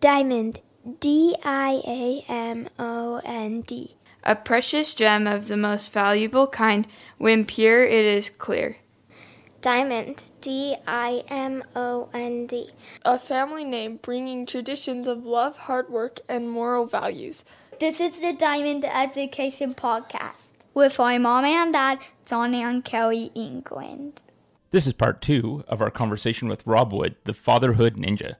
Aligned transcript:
Diamond. 0.00 0.60
D 0.98 1.36
I 1.44 1.82
A 1.86 2.24
M 2.26 2.70
O 2.78 3.20
N 3.22 3.60
D. 3.60 3.96
A 4.24 4.34
precious 4.34 4.94
gem 4.94 5.26
of 5.26 5.48
the 5.48 5.58
most 5.58 5.92
valuable 5.92 6.46
kind. 6.46 6.86
When 7.18 7.44
pure, 7.44 7.84
it 7.84 8.06
is 8.06 8.30
clear. 8.30 8.78
Diamond. 9.60 10.32
D 10.40 10.74
I 10.86 11.22
M 11.28 11.62
O 11.76 12.08
N 12.14 12.46
D. 12.46 12.70
A 13.04 13.18
family 13.18 13.62
name 13.62 13.98
bringing 14.00 14.46
traditions 14.46 15.06
of 15.06 15.26
love, 15.26 15.58
hard 15.58 15.90
work, 15.90 16.20
and 16.30 16.50
moral 16.50 16.86
values. 16.86 17.44
This 17.78 18.00
is 18.00 18.20
the 18.20 18.32
Dimond 18.32 18.84
Education 18.84 19.74
Podcast 19.74 20.52
with 20.72 20.98
my 20.98 21.18
mom 21.18 21.44
and 21.44 21.74
dad, 21.74 21.98
Johnny 22.24 22.62
and 22.62 22.82
Kelly 22.82 23.30
England. 23.34 24.22
This 24.70 24.86
is 24.86 24.94
part 24.94 25.20
two 25.20 25.62
of 25.68 25.82
our 25.82 25.90
conversation 25.90 26.48
with 26.48 26.66
Rob 26.66 26.90
Wood, 26.90 27.16
the 27.24 27.34
fatherhood 27.34 27.96
ninja. 27.96 28.36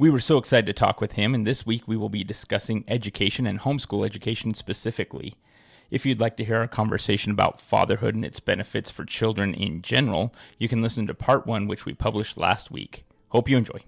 We 0.00 0.10
were 0.10 0.20
so 0.20 0.38
excited 0.38 0.66
to 0.66 0.72
talk 0.72 1.00
with 1.00 1.12
him, 1.12 1.34
and 1.34 1.44
this 1.44 1.66
week 1.66 1.88
we 1.88 1.96
will 1.96 2.08
be 2.08 2.22
discussing 2.22 2.84
education 2.86 3.48
and 3.48 3.58
homeschool 3.58 4.06
education 4.06 4.54
specifically. 4.54 5.34
If 5.90 6.06
you'd 6.06 6.20
like 6.20 6.36
to 6.36 6.44
hear 6.44 6.58
our 6.58 6.68
conversation 6.68 7.32
about 7.32 7.60
fatherhood 7.60 8.14
and 8.14 8.24
its 8.24 8.38
benefits 8.38 8.92
for 8.92 9.04
children 9.04 9.54
in 9.54 9.82
general, 9.82 10.32
you 10.56 10.68
can 10.68 10.82
listen 10.82 11.08
to 11.08 11.14
part 11.14 11.48
one, 11.48 11.66
which 11.66 11.84
we 11.84 11.94
published 11.94 12.38
last 12.38 12.70
week. 12.70 13.06
Hope 13.30 13.48
you 13.48 13.56
enjoy. 13.56 13.80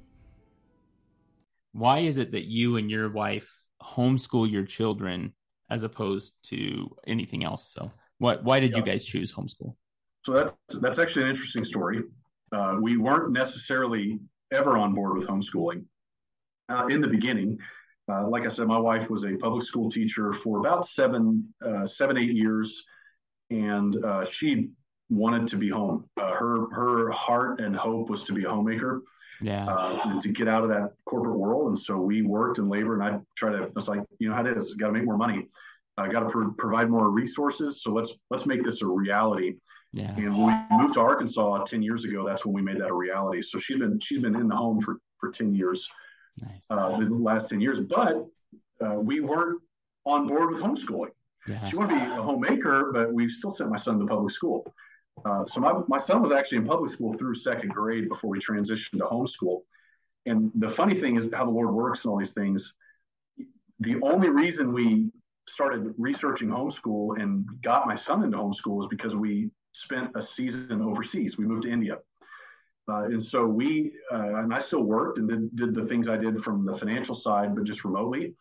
Why 1.74 2.00
is 2.00 2.18
it 2.18 2.32
that 2.32 2.46
you 2.46 2.76
and 2.76 2.90
your 2.90 3.08
wife 3.08 3.48
homeschool 3.80 4.50
your 4.50 4.64
children 4.64 5.32
as 5.70 5.84
opposed 5.84 6.32
to 6.46 6.90
anything 7.06 7.44
else? 7.44 7.70
So, 7.72 7.92
what? 8.18 8.42
Why 8.42 8.58
did 8.58 8.72
yeah. 8.72 8.78
you 8.78 8.82
guys 8.82 9.04
choose 9.04 9.32
homeschool? 9.32 9.76
So 10.24 10.32
that's 10.32 10.54
that's 10.80 10.98
actually 10.98 11.22
an 11.22 11.30
interesting 11.30 11.64
story. 11.64 12.00
Uh, 12.50 12.78
we 12.80 12.96
weren't 12.96 13.30
necessarily 13.30 14.18
ever 14.50 14.76
on 14.76 14.92
board 14.92 15.16
with 15.16 15.28
homeschooling 15.28 15.84
uh, 16.70 16.86
in 16.86 17.00
the 17.00 17.08
beginning. 17.08 17.58
Uh, 18.10 18.28
like 18.28 18.44
I 18.44 18.48
said, 18.48 18.66
my 18.66 18.78
wife 18.78 19.08
was 19.08 19.24
a 19.24 19.36
public 19.36 19.64
school 19.64 19.90
teacher 19.90 20.32
for 20.32 20.58
about 20.58 20.86
seven, 20.86 21.52
uh, 21.64 21.86
seven, 21.86 22.18
eight 22.18 22.32
years, 22.32 22.84
and 23.50 24.02
uh, 24.04 24.24
she 24.24 24.70
wanted 25.08 25.48
to 25.48 25.56
be 25.56 25.68
home. 25.68 26.08
Uh, 26.16 26.32
her 26.32 26.70
her 26.72 27.10
heart 27.10 27.60
and 27.60 27.76
hope 27.76 28.10
was 28.10 28.24
to 28.24 28.32
be 28.32 28.44
a 28.44 28.50
homemaker. 28.50 29.02
Yeah. 29.42 29.66
Uh, 29.66 30.00
and 30.04 30.20
to 30.20 30.28
get 30.28 30.48
out 30.48 30.64
of 30.64 30.68
that 30.68 30.92
corporate 31.06 31.38
world, 31.38 31.68
and 31.68 31.78
so 31.78 31.96
we 31.96 32.22
worked 32.22 32.58
and 32.58 32.68
labored, 32.68 33.00
and 33.00 33.14
I 33.14 33.20
tried 33.36 33.52
to. 33.52 33.64
I 33.64 33.68
was 33.74 33.88
like, 33.88 34.02
you 34.18 34.28
know 34.28 34.34
how 34.34 34.44
it 34.44 34.56
is. 34.56 34.74
Got 34.74 34.88
to 34.88 34.92
make 34.92 35.04
more 35.04 35.16
money. 35.16 35.48
I 35.96 36.08
got 36.08 36.20
to 36.20 36.28
pro- 36.28 36.52
provide 36.52 36.90
more 36.90 37.10
resources. 37.10 37.82
So 37.82 37.92
let's 37.92 38.12
let's 38.30 38.46
make 38.46 38.64
this 38.64 38.82
a 38.82 38.86
reality. 38.86 39.56
Yeah. 39.92 40.14
And 40.16 40.38
when 40.38 40.66
we 40.70 40.76
moved 40.76 40.94
to 40.94 41.00
Arkansas 41.00 41.64
10 41.64 41.82
years 41.82 42.04
ago, 42.04 42.24
that's 42.24 42.44
when 42.44 42.54
we 42.54 42.62
made 42.62 42.78
that 42.80 42.88
a 42.88 42.94
reality. 42.94 43.42
So 43.42 43.58
she's 43.58 43.78
been 43.78 43.98
she's 44.00 44.20
been 44.20 44.36
in 44.36 44.48
the 44.48 44.56
home 44.56 44.80
for 44.80 44.98
for 45.18 45.30
10 45.30 45.54
years 45.54 45.88
nice. 46.42 46.64
uh, 46.70 46.98
the 46.98 47.14
last 47.14 47.50
10 47.50 47.60
years. 47.60 47.80
But 47.80 48.26
uh, 48.84 48.94
we 48.94 49.20
weren't 49.20 49.60
on 50.04 50.26
board 50.26 50.52
with 50.52 50.62
homeschooling. 50.62 51.10
Yeah. 51.46 51.68
She 51.68 51.76
wanted 51.76 51.98
to 51.98 52.04
be 52.04 52.10
a 52.12 52.22
homemaker, 52.22 52.92
but 52.92 53.12
we 53.12 53.30
still 53.30 53.50
sent 53.50 53.70
my 53.70 53.78
son 53.78 53.98
to 53.98 54.06
public 54.06 54.32
school. 54.32 54.74
Uh, 55.24 55.44
so 55.46 55.60
my, 55.60 55.80
my 55.88 55.98
son 55.98 56.22
was 56.22 56.32
actually 56.32 56.58
in 56.58 56.66
public 56.66 56.90
school 56.90 57.12
through 57.12 57.34
second 57.34 57.70
grade 57.70 58.08
before 58.08 58.30
we 58.30 58.38
transitioned 58.38 58.98
to 58.98 59.04
homeschool. 59.04 59.60
And 60.26 60.50
the 60.54 60.68
funny 60.68 61.00
thing 61.00 61.16
is 61.16 61.26
how 61.32 61.44
the 61.44 61.50
Lord 61.50 61.72
works 61.72 62.04
and 62.04 62.12
all 62.12 62.18
these 62.18 62.32
things. 62.32 62.74
The 63.80 64.00
only 64.02 64.28
reason 64.28 64.72
we 64.72 65.10
started 65.48 65.94
researching 65.98 66.48
homeschool 66.48 67.20
and 67.20 67.46
got 67.62 67.86
my 67.86 67.96
son 67.96 68.22
into 68.22 68.36
homeschool 68.36 68.76
was 68.76 68.86
because 68.88 69.16
we 69.16 69.50
spent 69.72 70.10
a 70.14 70.22
season 70.22 70.82
overseas. 70.82 71.38
We 71.38 71.46
moved 71.46 71.64
to 71.64 71.70
India. 71.70 71.98
Uh, 72.90 73.04
and 73.04 73.22
so 73.22 73.46
we, 73.46 73.92
uh, 74.12 74.36
and 74.36 74.52
I 74.52 74.58
still 74.58 74.82
worked 74.82 75.18
and 75.18 75.28
did, 75.28 75.54
did 75.54 75.74
the 75.74 75.86
things 75.86 76.08
I 76.08 76.16
did 76.16 76.42
from 76.42 76.64
the 76.64 76.74
financial 76.74 77.14
side, 77.14 77.54
but 77.54 77.64
just 77.64 77.84
remotely. 77.84 78.34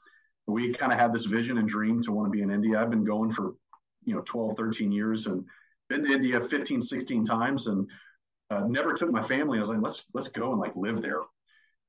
We 0.48 0.74
kind 0.74 0.92
of 0.92 1.00
had 1.00 1.14
this 1.14 1.26
vision 1.26 1.60
and 1.60 1.68
dream 1.68 2.02
to 2.04 2.12
want 2.12 2.26
to 2.28 2.32
be 2.32 2.42
in 2.42 2.50
India. 2.50 2.80
I've 2.80 2.90
been 2.90 3.04
going 3.04 3.32
for, 3.32 3.54
you 4.06 4.16
know, 4.16 4.22
12, 4.26 4.58
13 4.58 4.92
years 4.92 5.28
and 5.28 5.46
been 5.90 6.04
to 6.04 6.12
India 6.12 6.42
15, 6.42 6.82
16 6.82 7.26
times 7.26 7.68
and 7.68 7.88
uh, 8.50 8.62
never 8.68 8.94
took 8.94 9.12
my 9.12 9.22
family. 9.22 9.60
I 9.60 9.62
was 9.62 9.70
like, 9.70 9.82
let's, 9.82 10.06
let's 10.16 10.30
go 10.30 10.52
and 10.52 10.60
like 10.60 10.76
live 10.76 11.04
there 11.04 11.22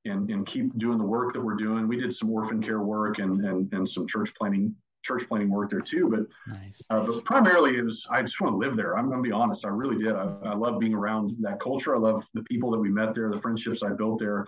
and, 0.05 0.29
and 0.29 0.45
keep 0.45 0.77
doing 0.77 0.99
the 0.99 1.03
work 1.03 1.33
that 1.33 1.41
we're 1.41 1.55
doing. 1.55 1.87
We 1.87 1.99
did 1.99 2.13
some 2.13 2.29
orphan 2.29 2.61
care 2.61 2.81
work 2.81 3.17
and, 3.17 3.43
and, 3.43 3.73
and 3.73 3.89
some 3.89 4.07
church 4.07 4.31
planting 4.37 4.75
church 5.03 5.27
planning 5.27 5.49
work 5.49 5.69
there 5.69 5.81
too. 5.81 6.09
But, 6.09 6.55
nice. 6.55 6.81
uh, 6.89 7.01
but 7.01 7.23
primarily 7.25 7.77
it 7.77 7.83
was, 7.83 8.05
I 8.09 8.21
just 8.21 8.39
want 8.39 8.53
to 8.53 8.57
live 8.57 8.75
there. 8.75 8.97
I'm 8.97 9.07
going 9.07 9.23
to 9.23 9.27
be 9.27 9.33
honest. 9.33 9.65
I 9.65 9.69
really 9.69 10.03
did. 10.03 10.15
I, 10.15 10.33
I 10.45 10.53
love 10.55 10.79
being 10.79 10.93
around 10.93 11.35
that 11.41 11.59
culture. 11.59 11.95
I 11.95 11.99
love 11.99 12.23
the 12.33 12.43
people 12.43 12.71
that 12.71 12.79
we 12.79 12.89
met 12.89 13.15
there, 13.15 13.29
the 13.29 13.39
friendships 13.39 13.83
I 13.83 13.89
built 13.93 14.19
there. 14.19 14.45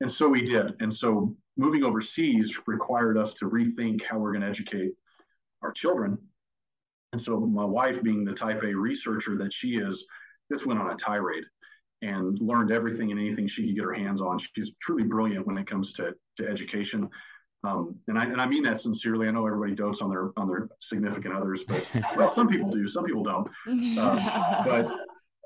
And 0.00 0.10
so 0.10 0.28
we 0.28 0.44
did. 0.44 0.74
And 0.80 0.92
so 0.92 1.36
moving 1.56 1.84
overseas 1.84 2.58
required 2.66 3.16
us 3.18 3.34
to 3.34 3.48
rethink 3.48 4.02
how 4.02 4.18
we're 4.18 4.32
going 4.32 4.42
to 4.42 4.48
educate 4.48 4.92
our 5.62 5.72
children. 5.72 6.18
And 7.12 7.20
so 7.20 7.38
my 7.38 7.64
wife 7.64 8.02
being 8.02 8.24
the 8.24 8.32
type 8.32 8.62
A 8.62 8.74
researcher 8.74 9.36
that 9.38 9.52
she 9.52 9.76
is, 9.76 10.06
this 10.48 10.66
went 10.66 10.80
on 10.80 10.90
a 10.90 10.96
tirade 10.96 11.44
and 12.00 12.36
learned 12.40 12.72
everything 12.72 13.12
and 13.12 13.20
anything 13.20 13.46
she 13.46 13.66
could 13.66 13.76
get 13.76 13.84
her 13.84 13.92
hands 13.92 14.20
on. 14.20 14.38
She's 14.38 14.72
truly 14.80 15.04
brilliant 15.04 15.46
when 15.46 15.56
it 15.56 15.68
comes 15.68 15.92
to, 15.94 16.14
to 16.38 16.48
education. 16.48 17.08
Um, 17.64 17.96
and 18.08 18.18
I 18.18 18.24
and 18.24 18.40
I 18.40 18.46
mean 18.46 18.64
that 18.64 18.80
sincerely. 18.80 19.28
I 19.28 19.30
know 19.30 19.46
everybody 19.46 19.74
dotes 19.74 20.00
on 20.00 20.10
their 20.10 20.32
on 20.36 20.48
their 20.48 20.68
significant 20.80 21.34
others, 21.34 21.62
but 21.66 21.86
well, 22.16 22.28
some 22.28 22.48
people 22.48 22.70
do, 22.70 22.88
some 22.88 23.04
people 23.04 23.22
don't. 23.22 23.48
Uh, 23.98 24.64
but 24.66 24.90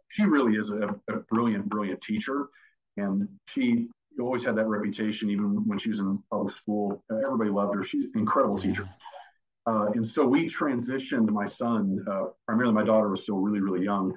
she 0.09 0.25
really 0.25 0.57
is 0.57 0.71
a, 0.71 0.95
a, 1.09 1.17
brilliant, 1.31 1.69
brilliant 1.69 2.01
teacher, 2.01 2.49
and 2.97 3.29
she 3.49 3.89
always 4.19 4.43
had 4.43 4.57
that 4.57 4.67
reputation. 4.67 5.29
Even 5.29 5.67
when 5.67 5.79
she 5.79 5.91
was 5.91 6.01
in 6.01 6.19
public 6.31 6.53
school, 6.53 7.05
everybody 7.11 7.51
loved 7.51 7.75
her. 7.75 7.85
She's 7.85 8.05
an 8.05 8.21
incredible 8.21 8.57
teacher. 8.57 8.89
Uh, 9.67 9.91
and 9.95 10.07
so 10.07 10.25
we 10.25 10.49
transitioned 10.49 11.29
my 11.29 11.45
son, 11.45 12.03
uh, 12.09 12.27
primarily 12.47 12.73
my 12.73 12.85
daughter 12.85 13.09
was 13.09 13.25
still 13.25 13.39
really, 13.39 13.61
really 13.61 13.85
young, 13.85 14.15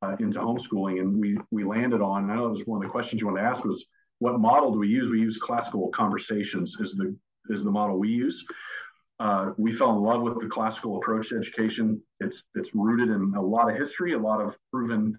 uh, 0.00 0.16
into 0.20 0.38
homeschooling, 0.38 1.00
and 1.00 1.20
we 1.20 1.36
we 1.50 1.64
landed 1.64 2.00
on. 2.00 2.22
and 2.22 2.32
I 2.32 2.36
know 2.36 2.44
that 2.44 2.58
was 2.58 2.66
one 2.66 2.78
of 2.78 2.82
the 2.84 2.90
questions 2.90 3.20
you 3.20 3.26
wanted 3.26 3.42
to 3.42 3.46
ask 3.48 3.64
was 3.64 3.84
what 4.20 4.38
model 4.40 4.72
do 4.72 4.78
we 4.78 4.88
use? 4.88 5.10
We 5.10 5.20
use 5.20 5.36
classical 5.36 5.88
conversations 5.88 6.76
as 6.80 6.92
the 6.92 7.14
is 7.48 7.64
the 7.64 7.70
model 7.70 7.98
we 7.98 8.10
use. 8.10 8.44
Uh, 9.20 9.52
we 9.56 9.72
fell 9.72 9.90
in 9.96 10.02
love 10.02 10.22
with 10.22 10.40
the 10.40 10.48
classical 10.48 10.96
approach 10.96 11.28
to 11.28 11.38
education. 11.38 12.02
It's 12.20 12.44
it's 12.54 12.74
rooted 12.74 13.08
in 13.08 13.34
a 13.36 13.40
lot 13.40 13.70
of 13.70 13.76
history, 13.76 14.14
a 14.14 14.18
lot 14.18 14.40
of 14.40 14.56
proven, 14.72 15.18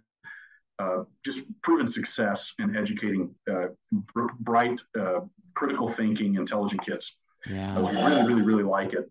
uh, 0.79 1.03
just 1.23 1.39
proven 1.61 1.87
success 1.87 2.53
in 2.59 2.75
educating 2.75 3.33
uh, 3.49 3.67
br- 3.91 4.33
bright, 4.39 4.79
uh, 4.99 5.21
critical 5.53 5.89
thinking, 5.89 6.35
intelligent 6.35 6.85
kids. 6.85 7.15
Yeah, 7.49 7.79
we 7.79 7.95
really, 7.95 8.23
really, 8.23 8.41
really 8.41 8.63
like 8.63 8.93
it. 8.93 9.09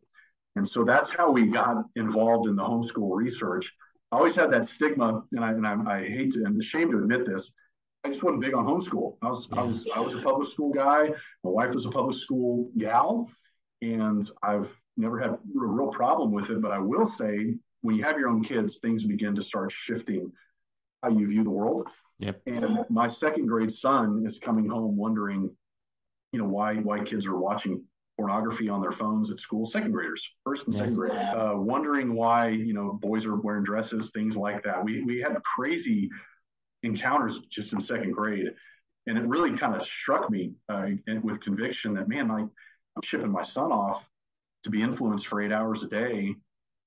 And 0.56 0.68
so 0.68 0.84
that's 0.84 1.10
how 1.10 1.30
we 1.30 1.46
got 1.46 1.84
involved 1.96 2.48
in 2.48 2.56
the 2.56 2.62
homeschool 2.62 3.16
research. 3.16 3.72
I 4.10 4.16
always 4.16 4.34
had 4.34 4.50
that 4.52 4.66
stigma, 4.66 5.22
and 5.32 5.42
I 5.42 5.52
and 5.52 5.66
I, 5.66 6.00
I 6.00 6.00
hate 6.06 6.32
to, 6.34 6.44
I'm 6.44 6.60
ashamed 6.60 6.90
to 6.92 6.98
admit 6.98 7.26
this. 7.26 7.52
I 8.04 8.08
just 8.08 8.22
wasn't 8.22 8.40
big 8.40 8.54
on 8.54 8.64
homeschool. 8.64 9.16
I 9.22 9.28
was, 9.28 9.48
yeah. 9.52 9.60
I 9.60 9.62
was, 9.64 9.88
I 9.96 10.00
was 10.00 10.14
a 10.14 10.22
public 10.22 10.48
school 10.48 10.72
guy. 10.72 11.10
My 11.44 11.50
wife 11.50 11.72
was 11.72 11.86
a 11.86 11.90
public 11.90 12.16
school 12.16 12.70
gal, 12.76 13.30
and 13.80 14.28
I've 14.42 14.74
never 14.96 15.20
had 15.20 15.30
a 15.30 15.38
real 15.54 15.88
problem 15.88 16.32
with 16.32 16.50
it. 16.50 16.60
But 16.60 16.72
I 16.72 16.78
will 16.78 17.06
say, 17.06 17.54
when 17.82 17.96
you 17.96 18.02
have 18.02 18.18
your 18.18 18.28
own 18.28 18.42
kids, 18.42 18.78
things 18.78 19.04
begin 19.04 19.34
to 19.36 19.42
start 19.42 19.70
shifting 19.70 20.32
how 21.02 21.10
you 21.10 21.28
view 21.28 21.44
the 21.44 21.50
world. 21.50 21.88
Yep. 22.18 22.42
And 22.46 22.84
my 22.88 23.08
second 23.08 23.46
grade 23.46 23.72
son 23.72 24.24
is 24.26 24.38
coming 24.38 24.68
home 24.68 24.96
wondering, 24.96 25.50
you 26.32 26.38
know, 26.38 26.46
why 26.48 26.76
why 26.76 27.04
kids 27.04 27.26
are 27.26 27.38
watching 27.38 27.84
pornography 28.16 28.68
on 28.68 28.80
their 28.80 28.92
phones 28.92 29.30
at 29.30 29.40
school. 29.40 29.64
Second 29.64 29.92
graders, 29.92 30.26
first 30.44 30.66
and 30.66 30.74
second 30.74 30.94
grade, 30.94 31.12
uh, 31.12 31.54
wondering 31.56 32.14
why 32.14 32.48
you 32.48 32.74
know 32.74 32.98
boys 33.00 33.26
are 33.26 33.36
wearing 33.36 33.64
dresses, 33.64 34.10
things 34.10 34.36
like 34.36 34.62
that. 34.64 34.84
We 34.84 35.02
we 35.02 35.20
had 35.20 35.36
crazy 35.44 36.10
encounters 36.82 37.40
just 37.50 37.72
in 37.72 37.80
second 37.80 38.12
grade. 38.12 38.46
And 39.06 39.18
it 39.18 39.26
really 39.26 39.56
kind 39.56 39.74
of 39.74 39.86
struck 39.86 40.30
me 40.30 40.52
uh, 40.68 40.86
with 41.22 41.40
conviction 41.40 41.94
that, 41.94 42.08
man, 42.08 42.30
I, 42.30 42.40
I'm 42.40 43.02
shipping 43.02 43.30
my 43.30 43.42
son 43.42 43.72
off 43.72 44.08
to 44.64 44.70
be 44.70 44.82
influenced 44.82 45.26
for 45.26 45.40
eight 45.40 45.52
hours 45.52 45.82
a 45.82 45.88
day. 45.88 46.34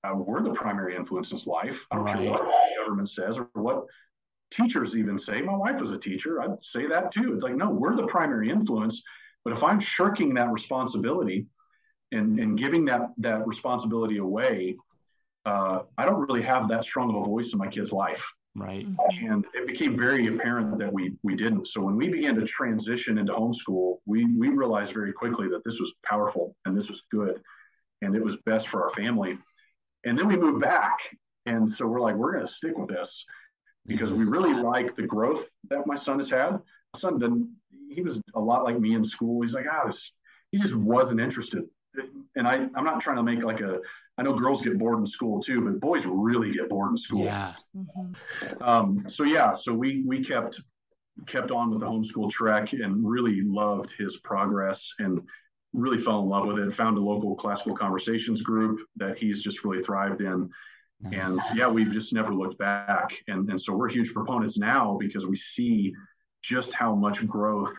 Uh, 0.03 0.15
we're 0.15 0.41
the 0.41 0.53
primary 0.53 0.95
influence 0.95 1.31
in 1.31 1.37
his 1.37 1.47
life. 1.47 1.85
I 1.91 1.95
don't 1.95 2.05
right. 2.05 2.17
care 2.17 2.31
what 2.31 2.41
the 2.41 2.83
government 2.83 3.09
says 3.09 3.37
or 3.37 3.49
what 3.53 3.85
teachers 4.51 4.95
even 4.95 5.17
say. 5.17 5.41
My 5.41 5.55
wife 5.55 5.81
was 5.81 5.91
a 5.91 5.97
teacher. 5.97 6.41
I'd 6.41 6.63
say 6.63 6.87
that 6.87 7.11
too. 7.11 7.33
It's 7.33 7.43
like, 7.43 7.55
no, 7.55 7.69
we're 7.69 7.95
the 7.95 8.07
primary 8.07 8.49
influence. 8.49 9.01
But 9.43 9.53
if 9.53 9.63
I'm 9.63 9.79
shirking 9.79 10.33
that 10.35 10.51
responsibility 10.51 11.47
and, 12.11 12.39
and 12.39 12.57
giving 12.57 12.85
that, 12.85 13.09
that 13.17 13.45
responsibility 13.45 14.17
away, 14.17 14.77
uh, 15.45 15.79
I 15.97 16.05
don't 16.05 16.19
really 16.27 16.41
have 16.43 16.69
that 16.69 16.83
strong 16.83 17.09
of 17.09 17.21
a 17.21 17.25
voice 17.25 17.51
in 17.51 17.59
my 17.59 17.67
kid's 17.67 17.91
life. 17.91 18.25
Right. 18.55 18.87
And 19.21 19.45
it 19.53 19.67
became 19.67 19.97
very 19.97 20.27
apparent 20.27 20.77
that 20.79 20.91
we 20.91 21.13
we 21.23 21.35
didn't. 21.35 21.67
So 21.67 21.81
when 21.81 21.97
we 21.97 22.07
began 22.07 22.35
to 22.35 22.45
transition 22.45 23.17
into 23.17 23.33
homeschool, 23.33 23.97
we 24.05 24.25
we 24.37 24.49
realized 24.49 24.93
very 24.93 25.11
quickly 25.11 25.49
that 25.49 25.63
this 25.65 25.79
was 25.79 25.93
powerful 26.05 26.55
and 26.65 26.77
this 26.77 26.89
was 26.89 27.03
good 27.11 27.41
and 28.01 28.15
it 28.15 28.23
was 28.23 28.37
best 28.45 28.69
for 28.69 28.83
our 28.83 28.91
family. 28.91 29.37
And 30.05 30.17
then 30.17 30.27
we 30.27 30.37
moved 30.37 30.61
back. 30.61 30.97
And 31.45 31.69
so 31.69 31.85
we're 31.85 31.99
like, 31.99 32.15
we're 32.15 32.33
gonna 32.33 32.47
stick 32.47 32.77
with 32.77 32.89
this 32.89 33.25
because 33.85 34.13
we 34.13 34.23
really 34.23 34.53
like 34.53 34.95
the 34.95 35.03
growth 35.03 35.49
that 35.69 35.85
my 35.85 35.95
son 35.95 36.19
has 36.19 36.29
had. 36.29 36.51
My 36.53 36.99
son 36.99 37.19
didn't 37.19 37.49
he 37.89 38.01
was 38.01 38.21
a 38.35 38.39
lot 38.39 38.63
like 38.63 38.79
me 38.79 38.95
in 38.95 39.05
school. 39.05 39.41
He's 39.41 39.53
like, 39.53 39.65
ah, 39.71 39.85
this, 39.85 40.11
he 40.51 40.59
just 40.59 40.75
wasn't 40.75 41.19
interested. 41.19 41.63
And 42.35 42.47
I, 42.47 42.67
I'm 42.75 42.83
not 42.83 43.01
trying 43.01 43.17
to 43.17 43.23
make 43.23 43.43
like 43.43 43.61
a, 43.61 43.79
I 44.17 44.23
know 44.23 44.33
girls 44.33 44.61
get 44.61 44.77
bored 44.77 44.99
in 44.99 45.07
school 45.07 45.41
too, 45.41 45.61
but 45.61 45.79
boys 45.79 46.05
really 46.05 46.53
get 46.53 46.69
bored 46.69 46.91
in 46.91 46.97
school. 46.97 47.25
Yeah. 47.25 47.53
Mm-hmm. 47.75 48.63
Um, 48.63 49.03
so 49.07 49.23
yeah, 49.23 49.53
so 49.53 49.73
we 49.73 50.03
we 50.05 50.23
kept 50.23 50.61
kept 51.27 51.51
on 51.51 51.71
with 51.71 51.79
the 51.79 51.85
homeschool 51.85 52.29
trek 52.31 52.73
and 52.73 53.07
really 53.07 53.41
loved 53.41 53.93
his 53.97 54.17
progress 54.17 54.93
and 54.99 55.21
really 55.73 55.99
fell 55.99 56.21
in 56.21 56.29
love 56.29 56.45
with 56.47 56.59
it. 56.59 56.73
Found 56.75 56.97
a 56.97 57.01
local 57.01 57.35
classical 57.35 57.75
conversations 57.75 58.41
group 58.41 58.79
that 58.97 59.17
he's 59.17 59.41
just 59.41 59.63
really 59.63 59.83
thrived 59.83 60.21
in. 60.21 60.49
Nice. 61.01 61.13
And 61.13 61.39
yeah, 61.57 61.67
we've 61.67 61.91
just 61.91 62.13
never 62.13 62.33
looked 62.33 62.57
back. 62.57 63.13
And, 63.27 63.49
and 63.49 63.59
so 63.59 63.73
we're 63.75 63.89
huge 63.89 64.13
proponents 64.13 64.57
now 64.57 64.97
because 64.99 65.27
we 65.27 65.35
see 65.35 65.93
just 66.41 66.73
how 66.73 66.95
much 66.95 67.25
growth 67.27 67.73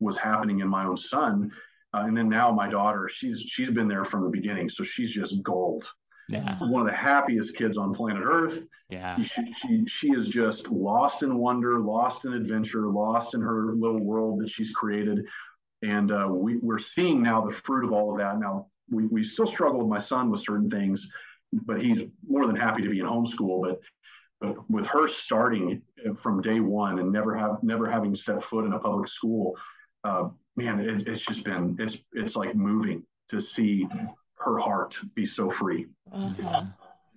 was 0.00 0.16
happening 0.16 0.60
in 0.60 0.68
my 0.68 0.84
own 0.84 0.96
son. 0.96 1.50
Uh, 1.96 2.04
and 2.04 2.16
then 2.16 2.28
now 2.28 2.50
my 2.50 2.68
daughter, 2.68 3.08
she's 3.08 3.40
she's 3.40 3.70
been 3.70 3.88
there 3.88 4.04
from 4.04 4.22
the 4.22 4.28
beginning, 4.28 4.68
so 4.68 4.84
she's 4.84 5.10
just 5.10 5.42
gold. 5.42 5.88
Yeah. 6.28 6.58
One 6.58 6.82
of 6.82 6.88
the 6.88 6.96
happiest 6.96 7.56
kids 7.56 7.78
on 7.78 7.94
planet 7.94 8.22
Earth. 8.24 8.66
Yeah. 8.90 9.16
She, 9.22 9.54
she, 9.60 9.84
she 9.86 10.08
is 10.08 10.28
just 10.28 10.68
lost 10.68 11.22
in 11.22 11.38
wonder, 11.38 11.78
lost 11.78 12.24
in 12.24 12.32
adventure, 12.32 12.88
lost 12.88 13.34
in 13.34 13.40
her 13.40 13.74
little 13.74 14.00
world 14.00 14.40
that 14.40 14.50
she's 14.50 14.72
created. 14.72 15.24
And 15.82 16.10
uh, 16.10 16.26
we, 16.28 16.56
we're 16.56 16.80
seeing 16.80 17.22
now 17.22 17.42
the 17.42 17.52
fruit 17.52 17.84
of 17.84 17.92
all 17.92 18.10
of 18.10 18.18
that. 18.18 18.38
Now, 18.40 18.66
we, 18.90 19.06
we 19.06 19.22
still 19.22 19.46
struggle 19.46 19.78
with 19.78 19.88
my 19.88 20.00
son 20.00 20.30
with 20.30 20.40
certain 20.40 20.68
things, 20.68 21.08
but 21.52 21.80
he's 21.80 22.02
more 22.28 22.46
than 22.46 22.56
happy 22.56 22.82
to 22.82 22.90
be 22.90 22.98
in 22.98 23.06
homeschool. 23.06 23.62
But 23.62 23.80
but 24.40 24.70
with 24.70 24.86
her 24.88 25.08
starting 25.08 25.80
from 26.16 26.42
day 26.42 26.60
one 26.60 26.98
and 26.98 27.10
never 27.10 27.34
have 27.36 27.62
never 27.62 27.88
having 27.88 28.14
set 28.14 28.42
foot 28.44 28.66
in 28.66 28.72
a 28.72 28.78
public 28.78 29.08
school, 29.08 29.54
uh, 30.04 30.28
man, 30.56 30.80
it, 30.80 31.06
it's 31.06 31.22
just 31.22 31.44
been 31.44 31.76
it's 31.78 31.98
it's 32.12 32.36
like 32.36 32.54
moving 32.54 33.02
to 33.28 33.40
see 33.40 33.88
her 34.38 34.58
heart 34.58 34.96
be 35.14 35.26
so 35.26 35.50
free. 35.50 35.86
Uh-huh. 36.12 36.64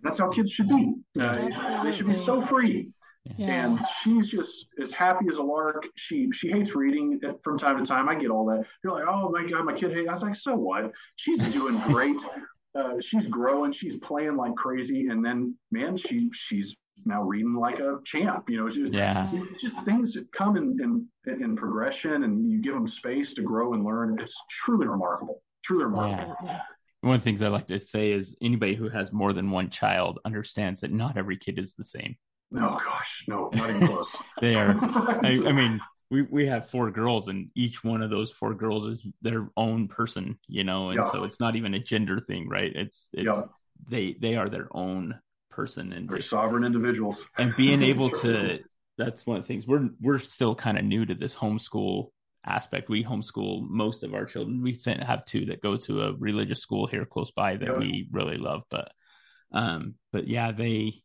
That's 0.02 0.18
how 0.18 0.30
kids 0.30 0.52
should 0.52 0.70
be. 0.70 0.94
Uh, 1.20 1.50
they 1.84 1.92
should 1.92 2.08
be 2.08 2.16
so 2.16 2.42
free. 2.42 2.90
Yeah. 3.38 3.66
And 3.66 3.80
she's 4.02 4.30
just 4.30 4.68
as 4.82 4.92
happy 4.92 5.26
as 5.30 5.38
a 5.38 5.44
lark. 5.44 5.86
She 5.96 6.30
she 6.34 6.50
hates 6.50 6.76
reading 6.76 7.20
from 7.44 7.58
time 7.58 7.78
to 7.78 7.86
time. 7.86 8.10
I 8.10 8.16
get 8.16 8.32
all 8.32 8.46
that. 8.46 8.66
You're 8.84 8.94
like, 8.94 9.06
oh 9.08 9.30
my 9.30 9.46
god, 9.48 9.66
my 9.66 9.74
kid 9.74 9.94
hates. 9.94 10.10
I 10.10 10.14
was 10.14 10.22
like, 10.24 10.36
so 10.36 10.56
what? 10.56 10.92
She's 11.16 11.40
doing 11.52 11.80
great. 11.82 12.16
uh, 12.76 12.96
she's 13.02 13.28
growing. 13.28 13.72
She's 13.72 13.98
playing 13.98 14.38
like 14.38 14.56
crazy. 14.56 15.08
And 15.08 15.24
then, 15.24 15.56
man, 15.72 15.98
she 15.98 16.30
she's 16.34 16.76
now 17.06 17.24
reading 17.24 17.54
like 17.54 17.80
a 17.80 18.00
champ. 18.06 18.50
You 18.50 18.58
know, 18.58 18.70
just, 18.70 18.94
yeah. 18.94 19.30
It's 19.34 19.62
just 19.62 19.84
things 19.86 20.14
that 20.14 20.32
come 20.32 20.58
in, 20.58 21.08
in 21.26 21.42
in 21.42 21.56
progression, 21.56 22.24
and 22.24 22.50
you 22.50 22.62
give 22.62 22.74
them 22.74 22.88
space 22.88 23.34
to 23.36 23.42
grow 23.42 23.74
and 23.74 23.84
learn. 23.84 24.18
It's 24.20 24.36
truly 24.50 24.88
remarkable. 24.88 25.42
Truly 25.64 25.86
remarkable. 25.86 26.36
Yeah. 26.44 26.62
One 27.02 27.16
of 27.16 27.22
the 27.22 27.24
things 27.24 27.42
I 27.42 27.48
like 27.48 27.68
to 27.68 27.80
say 27.80 28.12
is 28.12 28.36
anybody 28.42 28.76
who 28.76 28.90
has 28.90 29.14
more 29.14 29.32
than 29.32 29.52
one 29.52 29.70
child 29.70 30.20
understands 30.26 30.82
that 30.82 30.92
not 30.92 31.18
every 31.18 31.38
kid 31.38 31.58
is 31.58 31.76
the 31.76 31.84
same. 31.84 32.18
No, 32.52 32.80
gosh, 32.84 33.24
no, 33.28 33.50
not 33.54 33.70
even 33.70 33.88
close. 33.88 34.16
they 34.42 34.56
are. 34.56 34.72
I, 35.24 35.42
I, 35.46 35.52
mean, 35.52 35.80
we 36.10 36.24
we 36.24 36.48
have 36.48 36.70
four 36.70 36.92
girls, 36.92 37.28
and 37.28 37.50
each 37.56 37.84
one 37.84 38.02
of 38.02 38.10
those 38.10 38.32
four 38.32 38.54
girls 38.54 38.86
is 38.86 39.06
their 39.22 39.50
own 39.56 39.88
person, 39.88 40.40
you 40.48 40.64
know, 40.64 40.90
and 40.90 41.00
yeah. 41.00 41.12
so 41.12 41.24
it's 41.24 41.40
not 41.40 41.56
even 41.56 41.74
a 41.74 41.80
gender 41.80 42.20
thing, 42.20 42.50
right? 42.50 42.72
It's 42.76 43.08
it's 43.14 43.28
yeah. 43.28 43.44
they 43.88 44.14
they 44.20 44.36
are 44.36 44.50
their 44.50 44.68
own 44.72 45.20
person, 45.60 45.92
and 45.92 46.08
they're 46.08 46.22
sovereign 46.22 46.64
individuals. 46.64 47.26
And 47.38 47.54
being 47.56 47.82
able 47.92 48.10
to, 48.10 48.60
that's 48.98 49.26
one 49.26 49.38
of 49.38 49.44
the 49.44 49.48
things 49.48 49.68
we're 49.68 49.90
we're 50.00 50.20
still 50.20 50.56
kind 50.56 50.78
of 50.78 50.86
new 50.86 51.06
to 51.06 51.16
this 51.16 51.36
homeschool 51.36 52.12
aspect. 52.46 52.90
We 52.90 53.04
homeschool 53.04 53.68
most 53.70 54.04
of 54.04 54.14
our 54.14 54.26
children. 54.26 54.62
We 54.62 54.80
have 54.86 55.26
two 55.26 55.46
that 55.48 55.62
go 55.62 55.76
to 55.76 56.04
a 56.04 56.14
religious 56.14 56.60
school 56.60 56.88
here 56.88 57.06
close 57.06 57.32
by 57.32 57.58
that 57.58 57.68
yeah. 57.68 57.78
we 57.78 58.08
really 58.12 58.38
love, 58.38 58.64
but 58.70 58.92
um, 59.52 59.96
but 60.14 60.28
yeah, 60.28 60.52
they 60.52 61.04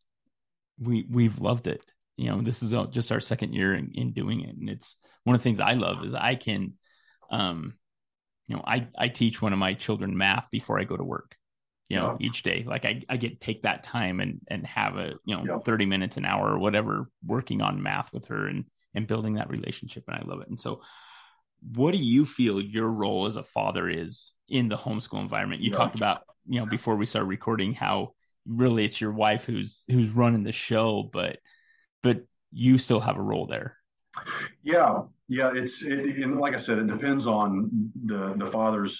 we 0.79 1.05
we've 1.09 1.39
loved 1.39 1.67
it. 1.67 1.81
You 2.17 2.29
know, 2.29 2.41
this 2.41 2.63
is 2.63 2.73
just 2.91 3.11
our 3.11 3.19
second 3.19 3.53
year 3.53 3.73
in, 3.73 3.91
in 3.93 4.13
doing 4.13 4.41
it, 4.41 4.55
and 4.55 4.69
it's 4.69 4.95
one 5.25 5.35
of 5.35 5.41
the 5.41 5.43
things 5.43 5.59
I 5.59 5.73
love 5.73 6.05
is 6.05 6.13
I 6.13 6.35
can, 6.35 6.75
um, 7.29 7.73
you 8.47 8.55
know, 8.55 8.63
I 8.65 8.87
I 8.97 9.09
teach 9.09 9.41
one 9.41 9.51
of 9.51 9.59
my 9.59 9.73
children 9.73 10.17
math 10.17 10.47
before 10.49 10.79
I 10.79 10.85
go 10.85 10.95
to 10.95 11.03
work. 11.03 11.35
You 11.87 11.97
know, 11.97 12.17
yeah. 12.19 12.27
each 12.27 12.41
day, 12.41 12.63
like 12.65 12.83
I 12.83 13.03
I 13.07 13.17
get 13.17 13.39
take 13.39 13.61
that 13.61 13.83
time 13.83 14.19
and 14.19 14.41
and 14.47 14.65
have 14.65 14.97
a 14.97 15.13
you 15.23 15.35
know 15.35 15.45
yeah. 15.45 15.59
thirty 15.59 15.85
minutes 15.85 16.17
an 16.17 16.25
hour 16.25 16.51
or 16.51 16.57
whatever 16.57 17.09
working 17.23 17.61
on 17.61 17.83
math 17.83 18.11
with 18.11 18.25
her 18.27 18.47
and 18.47 18.65
and 18.95 19.05
building 19.05 19.35
that 19.35 19.49
relationship, 19.49 20.03
and 20.07 20.17
I 20.17 20.23
love 20.25 20.41
it. 20.41 20.47
And 20.47 20.59
so, 20.59 20.81
what 21.75 21.91
do 21.91 21.97
you 21.97 22.25
feel 22.25 22.59
your 22.59 22.87
role 22.87 23.27
as 23.27 23.35
a 23.35 23.43
father 23.43 23.87
is 23.87 24.33
in 24.47 24.67
the 24.67 24.77
homeschool 24.77 25.21
environment? 25.21 25.61
You 25.61 25.71
yeah. 25.71 25.77
talked 25.77 25.95
about 25.95 26.23
you 26.47 26.59
know 26.59 26.65
before 26.65 26.95
we 26.95 27.05
start 27.05 27.27
recording 27.27 27.73
how 27.73 28.13
really 28.47 28.85
it's 28.85 28.99
your 28.99 29.11
wife 29.11 29.45
who's 29.45 29.83
who's 29.87 30.09
running 30.09 30.43
the 30.43 30.51
show, 30.51 31.07
but 31.11 31.37
but 32.01 32.23
you 32.51 32.77
still 32.77 32.99
have 32.99 33.17
a 33.17 33.21
role 33.21 33.45
there. 33.45 33.77
Yeah, 34.63 35.01
yeah. 35.27 35.51
It's 35.53 35.83
it, 35.83 36.17
and 36.17 36.39
like 36.39 36.55
I 36.55 36.59
said, 36.59 36.79
it 36.79 36.87
depends 36.87 37.27
on 37.27 37.91
the 38.05 38.33
the 38.37 38.47
father's 38.47 38.99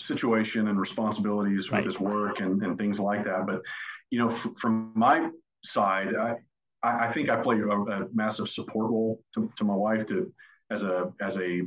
situation 0.00 0.68
and 0.68 0.78
responsibilities 0.78 1.70
right. 1.70 1.84
with 1.84 1.94
his 1.94 2.00
work 2.00 2.40
and, 2.40 2.62
and 2.62 2.78
things 2.78 2.98
like 3.00 3.24
that. 3.24 3.46
But 3.46 3.62
you 4.10 4.18
know, 4.18 4.30
f- 4.30 4.48
from 4.56 4.92
my 4.94 5.28
side, 5.64 6.14
I 6.14 6.36
I 6.82 7.12
think 7.12 7.28
I 7.28 7.42
play 7.42 7.58
a, 7.58 7.68
a 7.68 8.08
massive 8.14 8.48
support 8.48 8.90
role 8.90 9.20
to, 9.34 9.50
to, 9.56 9.64
my 9.64 9.74
wife 9.74 10.06
to 10.08 10.32
as 10.70 10.82
a 10.82 11.12
as 11.20 11.36
a 11.38 11.62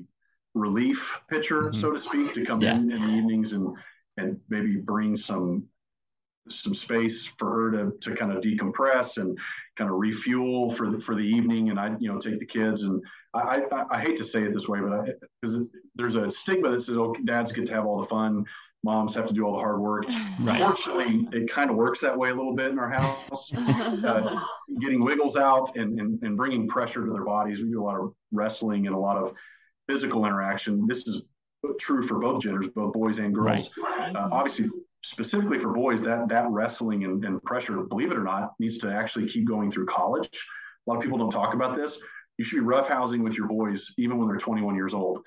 relief 0.53 1.19
pitcher, 1.29 1.63
mm-hmm. 1.63 1.79
so 1.79 1.91
to 1.91 1.99
speak, 1.99 2.33
to 2.33 2.45
come 2.45 2.61
yeah. 2.61 2.75
in 2.75 2.91
in 2.91 3.01
the 3.01 3.09
evenings 3.09 3.53
and 3.53 3.75
and 4.17 4.39
maybe 4.49 4.77
bring 4.77 5.15
some 5.15 5.65
some 6.49 6.75
space 6.75 7.27
for 7.37 7.49
her 7.49 7.71
to, 7.71 7.91
to 8.01 8.15
kind 8.15 8.31
of 8.31 8.43
decompress 8.43 9.17
and 9.17 9.37
kind 9.77 9.89
of 9.89 9.97
refuel 9.97 10.71
for 10.71 10.89
the, 10.89 10.99
for 10.99 11.15
the 11.15 11.21
evening. 11.21 11.69
And 11.69 11.79
I, 11.79 11.95
you 11.99 12.11
know, 12.11 12.19
take 12.19 12.39
the 12.39 12.45
kids 12.45 12.83
and 12.83 13.01
I, 13.33 13.61
I, 13.71 13.85
I 13.91 14.01
hate 14.01 14.17
to 14.17 14.25
say 14.25 14.43
it 14.43 14.53
this 14.53 14.67
way, 14.67 14.79
but 14.79 15.19
because 15.41 15.61
there's 15.95 16.15
a 16.15 16.29
stigma 16.31 16.71
that 16.71 16.81
says, 16.81 16.97
oh, 16.97 17.15
dads 17.25 17.51
get 17.51 17.67
to 17.67 17.73
have 17.73 17.85
all 17.85 18.01
the 18.01 18.07
fun. 18.07 18.45
Moms 18.83 19.13
have 19.13 19.27
to 19.27 19.33
do 19.33 19.45
all 19.45 19.53
the 19.53 19.59
hard 19.59 19.79
work. 19.79 20.05
Right. 20.39 20.59
Unfortunately, 20.59 21.27
it 21.31 21.51
kind 21.51 21.69
of 21.69 21.75
works 21.75 22.01
that 22.01 22.17
way 22.17 22.31
a 22.31 22.33
little 22.33 22.55
bit 22.55 22.71
in 22.71 22.79
our 22.79 22.89
house. 22.89 23.53
uh, 23.55 24.39
getting 24.79 25.03
wiggles 25.03 25.35
out 25.35 25.75
and, 25.75 25.99
and, 25.99 26.21
and 26.23 26.35
bringing 26.35 26.67
pressure 26.67 27.05
to 27.05 27.11
their 27.11 27.23
bodies. 27.23 27.61
We 27.61 27.69
do 27.69 27.81
a 27.81 27.85
lot 27.85 27.99
of 27.99 28.13
wrestling 28.31 28.87
and 28.87 28.95
a 28.95 28.99
lot 28.99 29.17
of 29.17 29.35
physical 29.87 30.25
interaction. 30.25 30.87
This 30.87 31.07
is 31.07 31.21
true 31.79 32.07
for 32.07 32.17
both 32.17 32.41
genders, 32.41 32.69
both 32.69 32.93
boys 32.93 33.19
and 33.19 33.35
girls. 33.35 33.69
Right. 33.77 34.15
Uh, 34.15 34.29
obviously, 34.31 34.69
specifically 35.03 35.59
for 35.59 35.73
boys, 35.73 36.01
that 36.03 36.29
that 36.29 36.49
wrestling 36.49 37.03
and, 37.03 37.23
and, 37.25 37.41
pressure, 37.43 37.81
believe 37.83 38.11
it 38.11 38.17
or 38.17 38.23
not, 38.23 38.53
needs 38.59 38.77
to 38.79 38.91
actually 38.91 39.27
keep 39.27 39.47
going 39.47 39.71
through 39.71 39.85
college. 39.87 40.29
A 40.87 40.89
lot 40.89 40.97
of 40.97 41.03
people 41.03 41.17
don't 41.17 41.31
talk 41.31 41.53
about 41.53 41.75
this. 41.75 41.99
You 42.37 42.45
should 42.45 42.59
be 42.59 42.65
roughhousing 42.65 43.23
with 43.23 43.33
your 43.33 43.47
boys 43.47 43.93
even 43.97 44.17
when 44.17 44.27
they're 44.27 44.37
21 44.37 44.75
years 44.75 44.93
old. 44.93 45.19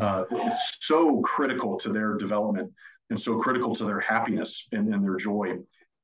Uh, 0.00 0.24
it's 0.30 0.78
so 0.80 1.20
critical 1.20 1.78
to 1.78 1.92
their 1.92 2.16
development 2.16 2.72
and 3.10 3.20
so 3.20 3.38
critical 3.38 3.74
to 3.76 3.84
their 3.84 4.00
happiness 4.00 4.66
and, 4.72 4.92
and 4.92 5.04
their 5.04 5.16
joy 5.16 5.58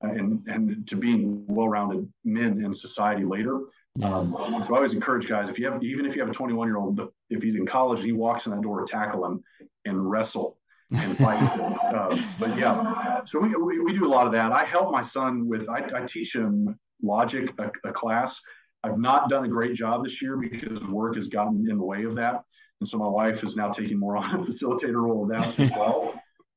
uh, 0.05 0.09
and, 0.09 0.47
and 0.47 0.87
to 0.87 0.97
being 0.97 1.45
well-rounded 1.47 2.07
men 2.25 2.63
in 2.63 2.75
society 2.75 3.25
later. 3.25 3.61
Um, 4.03 4.37
so 4.65 4.75
I 4.75 4.77
always 4.77 4.93
encourage 4.93 5.27
guys, 5.27 5.49
if 5.49 5.59
you 5.59 5.71
have, 5.71 5.83
even 5.83 6.07
if 6.07 6.15
you 6.15 6.21
have 6.21 6.31
a 6.31 6.35
21 6.35 6.69
year 6.69 6.77
old, 6.77 7.01
if 7.31 7.43
he's 7.43 7.55
in 7.55 7.67
college 7.67 8.01
and 8.01 8.07
he 8.07 8.13
walks 8.13 8.47
in 8.47 8.53
that 8.53 8.61
door, 8.61 8.85
to 8.85 8.87
tackle 8.87 9.25
him 9.25 9.43
and 9.87 10.09
wrestle 10.09 10.58
and 10.91 11.17
fight. 11.19 11.43
uh, 11.43 12.17
but 12.39 12.59
yeah, 12.59 13.21
so 13.25 13.39
we, 13.39 13.55
we, 13.55 13.81
we, 13.81 13.93
do 13.93 14.07
a 14.07 14.09
lot 14.09 14.27
of 14.27 14.33
that. 14.33 14.53
I 14.53 14.65
help 14.65 14.91
my 14.91 15.03
son 15.03 15.47
with, 15.47 15.69
I, 15.69 15.85
I 15.95 16.07
teach 16.07 16.35
him 16.35 16.79
logic, 17.03 17.51
a, 17.59 17.71
a, 17.89 17.93
class. 17.93 18.41
I've 18.83 18.99
not 18.99 19.29
done 19.29 19.45
a 19.45 19.49
great 19.49 19.75
job 19.75 20.05
this 20.05 20.23
year 20.23 20.37
because 20.37 20.81
work 20.85 21.17
has 21.17 21.29
gotten 21.29 21.69
in 21.69 21.77
the 21.79 21.85
way 21.85 22.05
of 22.05 22.15
that. 22.17 22.43
And 22.81 22.89
so 22.89 22.99
my 22.99 23.09
wife 23.09 23.45
is 23.45 23.57
now 23.57 23.71
taking 23.71 23.99
more 23.99 24.17
on 24.19 24.35
a 24.35 24.39
facilitator 24.39 25.03
role 25.03 25.25
of 25.25 25.31
that 25.31 25.59
as 25.59 25.71
well. 25.77 26.15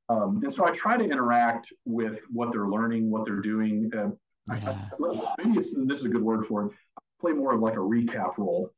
Um, 0.09 0.41
and 0.43 0.53
so 0.53 0.65
I 0.65 0.71
try 0.71 0.97
to 0.97 1.03
interact 1.03 1.71
with 1.85 2.19
what 2.31 2.51
they're 2.51 2.67
learning, 2.67 3.09
what 3.09 3.25
they're 3.25 3.41
doing. 3.41 3.91
Uh, 3.95 4.09
yeah. 4.55 4.77
I, 4.99 5.33
maybe 5.43 5.59
it's, 5.59 5.75
this 5.85 5.99
is 5.99 6.05
a 6.05 6.09
good 6.09 6.23
word 6.23 6.45
for 6.45 6.65
it. 6.65 6.71
I 6.97 7.01
play 7.19 7.33
more 7.33 7.53
of 7.53 7.61
like 7.61 7.75
a 7.75 7.77
recap 7.77 8.37
role. 8.37 8.71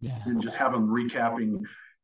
Yeah. 0.00 0.18
And 0.24 0.40
just 0.40 0.56
have 0.56 0.72
them 0.72 0.88
recapping 0.88 1.60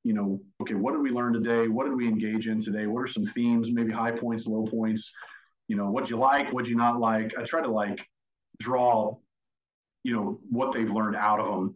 you 0.06 0.12
know, 0.12 0.40
okay, 0.62 0.74
what 0.74 0.92
did 0.92 1.00
we 1.00 1.10
learn 1.10 1.32
today? 1.32 1.66
What 1.66 1.86
did 1.86 1.96
we 1.96 2.06
engage 2.06 2.46
in 2.46 2.62
today? 2.62 2.86
What 2.86 3.00
are 3.00 3.08
some 3.08 3.26
themes, 3.26 3.72
maybe 3.72 3.90
high 3.90 4.12
points, 4.12 4.46
low 4.46 4.64
points? 4.64 5.12
You 5.66 5.74
know, 5.74 5.90
what 5.90 6.08
you 6.08 6.16
like, 6.16 6.52
what 6.52 6.66
you 6.66 6.76
not 6.76 7.00
like. 7.00 7.32
I 7.36 7.42
try 7.42 7.60
to 7.60 7.70
like 7.70 7.98
draw, 8.60 9.16
you 10.04 10.14
know, 10.14 10.38
what 10.48 10.72
they've 10.72 10.88
learned 10.88 11.16
out 11.16 11.40
of 11.40 11.46
them, 11.46 11.74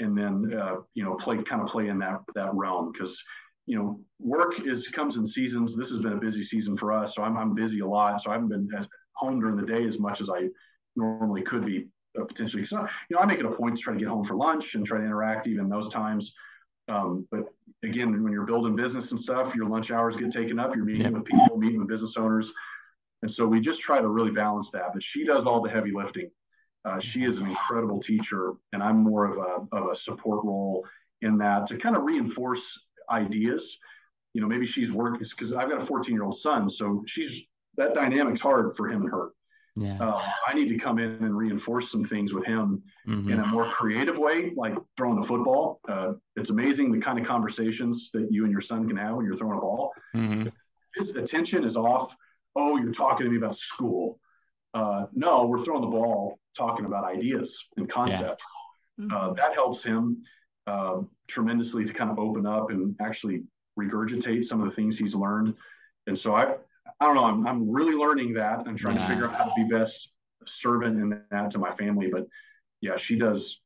and 0.00 0.18
then 0.18 0.58
uh, 0.58 0.76
you 0.94 1.04
know, 1.04 1.14
play 1.14 1.40
kind 1.44 1.62
of 1.62 1.68
play 1.68 1.86
in 1.86 2.00
that 2.00 2.22
that 2.34 2.52
realm 2.54 2.90
because 2.90 3.22
you 3.66 3.78
know, 3.78 4.00
work 4.18 4.54
is 4.66 4.88
comes 4.88 5.16
in 5.16 5.24
seasons. 5.24 5.76
This 5.76 5.90
has 5.90 6.00
been 6.00 6.14
a 6.14 6.20
busy 6.20 6.42
season 6.42 6.76
for 6.76 6.92
us, 6.92 7.14
so 7.14 7.22
I'm 7.22 7.36
I'm 7.36 7.54
busy 7.54 7.78
a 7.78 7.86
lot. 7.86 8.20
So 8.20 8.30
I 8.30 8.34
haven't 8.34 8.48
been 8.48 8.68
as, 8.76 8.88
home 9.14 9.38
during 9.38 9.56
the 9.56 9.72
day 9.72 9.86
as 9.86 10.00
much 10.00 10.20
as 10.20 10.28
I 10.28 10.48
normally 10.96 11.42
could 11.42 11.64
be 11.64 11.86
uh, 12.20 12.24
potentially. 12.24 12.64
So 12.64 12.80
you 13.08 13.14
know, 13.14 13.22
I 13.22 13.26
make 13.26 13.38
it 13.38 13.46
a 13.46 13.52
point 13.52 13.76
to 13.76 13.80
try 13.80 13.94
to 13.94 14.00
get 14.00 14.08
home 14.08 14.24
for 14.24 14.34
lunch 14.34 14.74
and 14.74 14.84
try 14.84 14.98
to 14.98 15.04
interact 15.04 15.46
even 15.46 15.68
those 15.68 15.88
times. 15.88 16.34
Um, 16.88 17.28
but 17.30 17.44
again, 17.82 18.22
when 18.22 18.32
you're 18.32 18.44
building 18.44 18.76
business 18.76 19.10
and 19.10 19.20
stuff, 19.20 19.54
your 19.54 19.68
lunch 19.68 19.90
hours 19.90 20.16
get 20.16 20.32
taken 20.32 20.58
up. 20.58 20.74
You're 20.74 20.84
meeting 20.84 21.12
with 21.12 21.24
people, 21.24 21.56
meeting 21.56 21.78
with 21.80 21.88
business 21.88 22.16
owners, 22.16 22.52
and 23.22 23.30
so 23.30 23.46
we 23.46 23.60
just 23.60 23.80
try 23.80 24.00
to 24.00 24.08
really 24.08 24.30
balance 24.30 24.70
that. 24.70 24.92
But 24.92 25.02
she 25.02 25.24
does 25.24 25.46
all 25.46 25.60
the 25.60 25.70
heavy 25.70 25.92
lifting. 25.92 26.30
Uh, 26.84 26.98
she 26.98 27.24
is 27.24 27.38
an 27.38 27.46
incredible 27.46 28.00
teacher, 28.00 28.54
and 28.72 28.82
I'm 28.82 29.02
more 29.02 29.26
of 29.26 29.36
a 29.38 29.76
of 29.76 29.90
a 29.90 29.94
support 29.94 30.44
role 30.44 30.86
in 31.22 31.38
that 31.38 31.66
to 31.68 31.76
kind 31.76 31.96
of 31.96 32.02
reinforce 32.02 32.80
ideas. 33.10 33.78
You 34.34 34.40
know, 34.40 34.46
maybe 34.46 34.66
she's 34.66 34.92
working 34.92 35.20
because 35.28 35.52
I've 35.52 35.68
got 35.68 35.82
a 35.82 35.84
14 35.84 36.14
year 36.14 36.24
old 36.24 36.38
son, 36.38 36.70
so 36.70 37.02
she's 37.06 37.42
that 37.76 37.94
dynamic's 37.94 38.40
hard 38.40 38.76
for 38.76 38.88
him 38.88 39.02
and 39.02 39.10
her. 39.10 39.30
Yeah. 39.80 39.96
Uh, 39.98 40.20
I 40.46 40.52
need 40.52 40.68
to 40.68 40.78
come 40.78 40.98
in 40.98 41.12
and 41.24 41.34
reinforce 41.34 41.90
some 41.90 42.04
things 42.04 42.34
with 42.34 42.44
him 42.44 42.82
mm-hmm. 43.08 43.30
in 43.30 43.40
a 43.40 43.46
more 43.46 43.70
creative 43.70 44.18
way, 44.18 44.52
like 44.54 44.74
throwing 44.98 45.18
the 45.18 45.26
football. 45.26 45.80
Uh, 45.88 46.12
it's 46.36 46.50
amazing 46.50 46.92
the 46.92 47.00
kind 47.00 47.18
of 47.18 47.26
conversations 47.26 48.10
that 48.12 48.28
you 48.30 48.44
and 48.44 48.52
your 48.52 48.60
son 48.60 48.86
can 48.86 48.96
have 48.98 49.16
when 49.16 49.24
you're 49.24 49.36
throwing 49.36 49.56
a 49.56 49.60
ball. 49.60 49.90
Mm-hmm. 50.14 50.48
His 50.96 51.16
attention 51.16 51.64
is 51.64 51.76
off. 51.76 52.14
Oh, 52.54 52.76
you're 52.76 52.92
talking 52.92 53.24
to 53.24 53.30
me 53.30 53.38
about 53.38 53.56
school. 53.56 54.20
Uh, 54.74 55.06
no, 55.14 55.46
we're 55.46 55.64
throwing 55.64 55.80
the 55.80 55.88
ball, 55.88 56.38
talking 56.54 56.84
about 56.84 57.04
ideas 57.04 57.56
and 57.78 57.90
concepts. 57.90 58.44
Yeah. 58.98 59.06
Mm-hmm. 59.06 59.16
Uh, 59.16 59.32
that 59.32 59.54
helps 59.54 59.82
him 59.82 60.22
uh, 60.66 60.98
tremendously 61.26 61.86
to 61.86 61.92
kind 61.94 62.10
of 62.10 62.18
open 62.18 62.44
up 62.44 62.70
and 62.70 62.94
actually 63.00 63.44
regurgitate 63.78 64.44
some 64.44 64.60
of 64.60 64.68
the 64.68 64.74
things 64.74 64.98
he's 64.98 65.14
learned. 65.14 65.54
And 66.06 66.18
so 66.18 66.34
I, 66.34 66.56
I 66.98 67.06
don't 67.06 67.14
know. 67.14 67.24
I'm, 67.24 67.46
I'm 67.46 67.70
really 67.70 67.94
learning 67.94 68.34
that. 68.34 68.62
I'm 68.66 68.76
trying 68.76 68.96
yeah. 68.96 69.02
to 69.02 69.08
figure 69.08 69.28
out 69.28 69.34
how 69.34 69.44
to 69.44 69.52
be 69.56 69.64
best 69.64 70.10
servant 70.46 70.98
in 70.98 71.20
that 71.30 71.50
to 71.52 71.58
my 71.58 71.74
family. 71.74 72.08
But 72.10 72.26
yeah, 72.80 72.96
she 72.96 73.16
does 73.16 73.60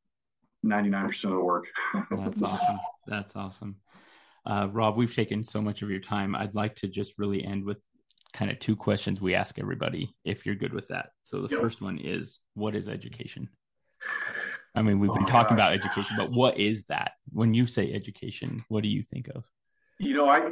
99% 0.65 1.25
of 1.25 1.31
the 1.31 1.41
work. 1.41 1.67
That's 2.11 2.43
awesome. 2.43 2.79
That's 3.07 3.37
awesome. 3.37 3.77
Uh, 4.47 4.69
Rob, 4.71 4.97
we've 4.97 5.15
taken 5.15 5.45
so 5.45 5.63
much 5.63 5.83
of 5.83 5.91
your 5.91 6.01
time. 6.01 6.35
I'd 6.35 6.55
like 6.55 6.77
to 6.77 6.89
just 6.89 7.15
really 7.19 7.45
end 7.45 7.65
with 7.65 7.79
kind 8.35 8.51
of 8.51 8.59
two 8.59 8.77
questions 8.77 9.21
we 9.21 9.35
ask 9.35 9.59
everybody, 9.59 10.15
if 10.25 10.45
you're 10.45 10.55
good 10.55 10.75
with 10.75 10.89
that. 10.89 11.11
So 11.23 11.41
the 11.41 11.49
yep. 11.51 11.61
first 11.61 11.81
one 11.81 11.99
is, 11.99 12.41
what 12.55 12.75
is 12.75 12.89
education? 12.89 13.49
I 14.75 14.83
mean, 14.83 14.99
we've 14.99 15.13
been 15.15 15.23
oh, 15.23 15.27
talking 15.27 15.57
gosh. 15.57 15.67
about 15.67 15.73
education, 15.73 16.17
but 16.19 16.33
what 16.33 16.59
is 16.59 16.85
that? 16.89 17.13
When 17.31 17.55
you 17.55 17.67
say 17.67 17.93
education, 17.93 18.65
what 18.69 18.83
do 18.83 18.89
you 18.89 19.03
think 19.03 19.29
of? 19.29 19.45
You 19.99 20.15
know, 20.15 20.29
I 20.29 20.51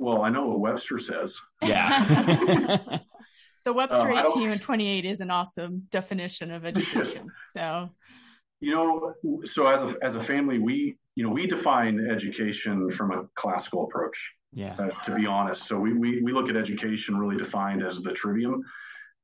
well, 0.00 0.22
I 0.22 0.30
know 0.30 0.46
what 0.46 0.60
Webster 0.60 0.98
says. 0.98 1.36
Yeah. 1.62 2.04
the 3.64 3.72
Webster 3.72 4.10
um, 4.10 4.26
18 4.26 4.50
and 4.50 4.60
28 4.60 5.04
is 5.04 5.20
an 5.20 5.30
awesome 5.30 5.86
definition 5.90 6.50
of 6.50 6.64
education. 6.64 7.28
So, 7.52 7.90
you 8.60 8.72
know, 8.72 9.14
so 9.44 9.66
as 9.66 9.82
a, 9.82 9.94
as 10.02 10.14
a 10.14 10.22
family, 10.22 10.58
we, 10.58 10.96
you 11.14 11.24
know, 11.24 11.30
we 11.30 11.46
define 11.46 12.08
education 12.10 12.90
from 12.92 13.12
a 13.12 13.24
classical 13.34 13.84
approach. 13.84 14.34
Yeah. 14.52 14.76
Uh, 14.78 14.88
to 15.04 15.14
be 15.14 15.26
honest. 15.26 15.66
So 15.66 15.78
we, 15.78 15.92
we, 15.92 16.22
we 16.22 16.32
look 16.32 16.48
at 16.48 16.56
education 16.56 17.18
really 17.18 17.36
defined 17.36 17.82
as 17.82 18.00
the 18.00 18.12
trivium. 18.12 18.62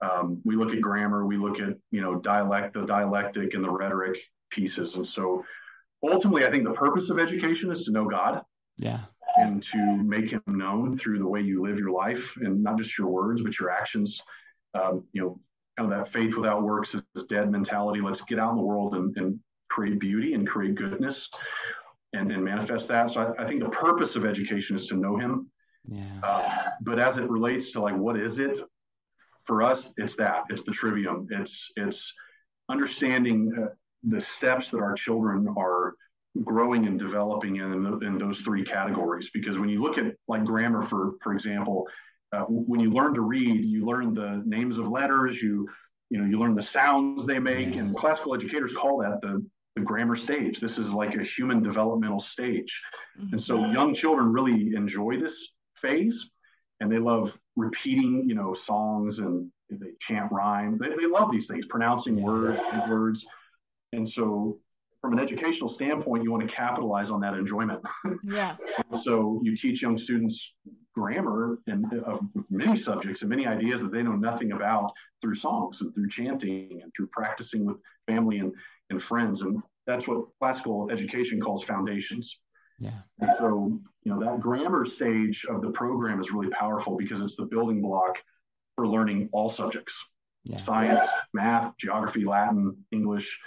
Um, 0.02 0.40
we 0.45 0.57
look 0.57 0.73
at 0.73 0.81
grammar, 0.81 1.26
we 1.26 1.37
look 1.37 1.61
at, 1.61 1.75
you 1.90 2.00
know, 2.00 2.16
dialect, 2.16 2.75
the 2.75 2.85
dialectic 2.85 3.54
and 3.54 3.64
the 3.64 3.71
rhetoric 3.71 4.19
pieces. 4.50 4.97
And 4.97 5.07
so 5.07 5.45
ultimately, 6.02 6.45
I 6.45 6.50
think 6.50 6.64
the 6.64 6.75
purpose 6.75 7.09
of 7.09 7.19
education 7.19 7.73
is 7.73 7.85
to 7.87 7.93
know 7.93 8.07
God. 8.07 8.43
Yeah 8.76 9.00
and 9.37 9.62
to 9.62 9.97
make 9.97 10.31
him 10.31 10.43
known 10.47 10.97
through 10.97 11.19
the 11.19 11.26
way 11.26 11.41
you 11.41 11.62
live 11.62 11.79
your 11.79 11.91
life 11.91 12.37
and 12.37 12.62
not 12.62 12.79
just 12.79 12.97
your 12.97 13.09
words 13.09 13.43
but 13.43 13.59
your 13.59 13.71
actions. 13.71 14.21
Um, 14.75 15.05
you 15.12 15.23
know 15.23 15.41
kind 15.76 15.93
of 15.93 15.99
that 15.99 16.12
faith 16.12 16.35
without 16.35 16.62
works 16.62 16.95
is 16.95 17.25
dead 17.25 17.50
mentality. 17.50 18.00
Let's 18.00 18.23
get 18.23 18.38
out 18.38 18.50
in 18.50 18.57
the 18.57 18.62
world 18.62 18.95
and, 18.95 19.17
and 19.17 19.41
create 19.69 19.99
beauty 19.99 20.35
and 20.35 20.47
create 20.47 20.76
goodness 20.76 21.29
and, 22.12 22.31
and 22.31 22.45
manifest 22.45 22.88
that. 22.88 23.11
So 23.11 23.35
I, 23.38 23.43
I, 23.43 23.47
think 23.47 23.62
the 23.62 23.71
purpose 23.71 24.14
of 24.14 24.25
education 24.25 24.76
is 24.76 24.87
to 24.87 24.97
know 24.97 25.17
him. 25.17 25.50
Yeah. 25.88 26.21
Uh, 26.23 26.71
but 26.81 27.00
as 27.00 27.17
it 27.17 27.29
relates 27.29 27.73
to 27.73 27.81
like 27.81 27.97
what 27.97 28.19
is 28.19 28.38
it? 28.38 28.59
For 29.45 29.62
us 29.62 29.93
it's 29.97 30.17
that. 30.17 30.45
It's 30.49 30.62
the 30.62 30.73
trivium. 30.73 31.26
It's 31.31 31.71
it's 31.76 32.12
understanding 32.71 33.53
uh, 33.61 33.67
the 34.05 34.21
steps 34.21 34.71
that 34.71 34.79
our 34.79 34.95
children 34.95 35.49
are 35.59 35.95
growing 36.43 36.87
and 36.87 36.99
developing 36.99 37.57
in, 37.57 38.03
in 38.03 38.19
those 38.19 38.41
three 38.41 38.64
categories. 38.64 39.31
Because 39.33 39.59
when 39.59 39.69
you 39.69 39.83
look 39.83 39.99
at 39.99 40.14
like 40.26 40.45
grammar, 40.45 40.83
for 40.83 41.12
for 41.23 41.33
example, 41.33 41.87
uh, 42.33 42.45
when 42.49 42.81
you 42.81 42.91
learn 42.91 43.14
to 43.14 43.21
read, 43.21 43.64
you 43.64 43.85
learn 43.85 44.14
the 44.14 44.43
names 44.45 44.79
of 44.79 44.88
letters, 44.88 45.41
you 45.41 45.69
you 46.11 46.19
know 46.19 46.26
you 46.26 46.38
learn 46.38 46.55
the 46.55 46.62
sounds 46.62 47.26
they 47.26 47.38
make, 47.38 47.76
and 47.76 47.97
classical 47.97 48.35
educators 48.35 48.73
call 48.75 48.99
that 48.99 49.21
the 49.21 49.45
the 49.76 49.83
grammar 49.83 50.17
stage. 50.17 50.61
This 50.61 50.79
is 50.79 50.93
like 50.93 51.14
a 51.14 51.23
human 51.23 51.62
developmental 51.62 52.21
stage, 52.21 52.81
mm-hmm. 53.19 53.33
and 53.33 53.41
so 53.41 53.67
young 53.67 53.95
children 53.95 54.33
really 54.33 54.75
enjoy 54.75 55.19
this 55.19 55.49
phase, 55.76 56.31
and 56.81 56.91
they 56.91 56.99
love 56.99 57.38
repeating 57.57 58.25
you 58.26 58.35
know 58.35 58.55
songs 58.55 59.21
and 59.21 59.50
they 59.71 59.91
chant 60.00 60.31
rhyme. 60.31 60.79
They, 60.79 60.91
they 60.91 61.07
love 61.07 61.31
these 61.31 61.47
things, 61.47 61.67
pronouncing 61.67 62.21
words 62.21 62.61
and 62.73 62.91
words. 62.91 63.26
And 63.93 64.09
so 64.09 64.59
from 65.04 65.12
an 65.12 65.20
educational 65.20 65.68
standpoint, 65.68 66.25
you 66.25 66.32
want 66.32 66.49
to 66.49 66.56
capitalize 66.56 67.11
on 67.11 67.20
that 67.20 67.34
enjoyment. 67.34 67.82
Yeah. 68.25 68.56
so 69.02 69.38
you 69.44 69.54
teach 69.54 69.82
young 69.82 69.99
students 69.99 70.54
grammar 70.94 71.58
and 71.66 71.92
of 72.06 72.20
many 72.49 72.75
subjects 72.75 73.20
and 73.20 73.28
many 73.28 73.46
ideas 73.46 73.82
that 73.82 73.92
they 73.92 74.02
know 74.02 74.16
nothing 74.16 74.52
about 74.52 74.92
through 75.20 75.34
songs 75.34 75.82
and 75.82 75.94
through 75.94 76.08
chanting 76.08 76.80
and 76.82 76.90
through 76.96 77.08
practicing 77.08 77.66
with 77.66 77.76
family 78.06 78.38
and, 78.38 78.54
and 78.88 79.02
friends. 79.02 79.42
And 79.42 79.62
that's 79.87 80.08
what 80.08 80.25
classical 80.40 80.90
education 80.90 81.38
calls 81.38 81.62
foundations. 81.64 82.38
Yeah. 82.78 83.00
And 83.20 83.30
so, 83.38 83.78
you 84.04 84.14
know, 84.14 84.18
that 84.20 84.40
grammar 84.40 84.87
stage 84.87 85.44
of 85.50 85.61
the 85.61 85.70
program 85.70 86.18
is 86.18 86.30
really 86.30 86.50
powerful 86.50 86.96
because 86.96 87.20
it's 87.20 87.37
the 87.37 87.44
building 87.44 87.82
block 87.82 88.16
for 88.75 88.88
learning 88.88 89.28
all 89.32 89.50
subjects. 89.50 90.02
Yeah. 90.44 90.56
Science, 90.56 91.04
math, 91.34 91.75
geography, 91.78 92.25
Latin, 92.25 92.75
English, 92.90 93.38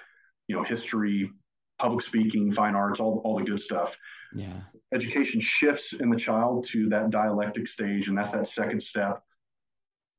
you 0.48 0.56
know, 0.56 0.64
history, 0.64 1.32
public 1.80 2.04
speaking, 2.04 2.52
fine 2.54 2.76
arts, 2.76 3.00
all, 3.00 3.22
all 3.24 3.38
the 3.38 3.46
good 3.46 3.62
stuff. 3.62 3.96
Yeah. 4.34 4.62
Education 4.94 5.42
shifts 5.42 5.94
in 5.94 6.10
the 6.10 6.18
child 6.18 6.68
to 6.70 6.90
that 6.90 7.10
dialectic 7.10 7.68
stage, 7.68 8.08
and 8.08 8.18
that's 8.18 8.32
that 8.32 8.48
second 8.48 8.82
step 8.82 9.22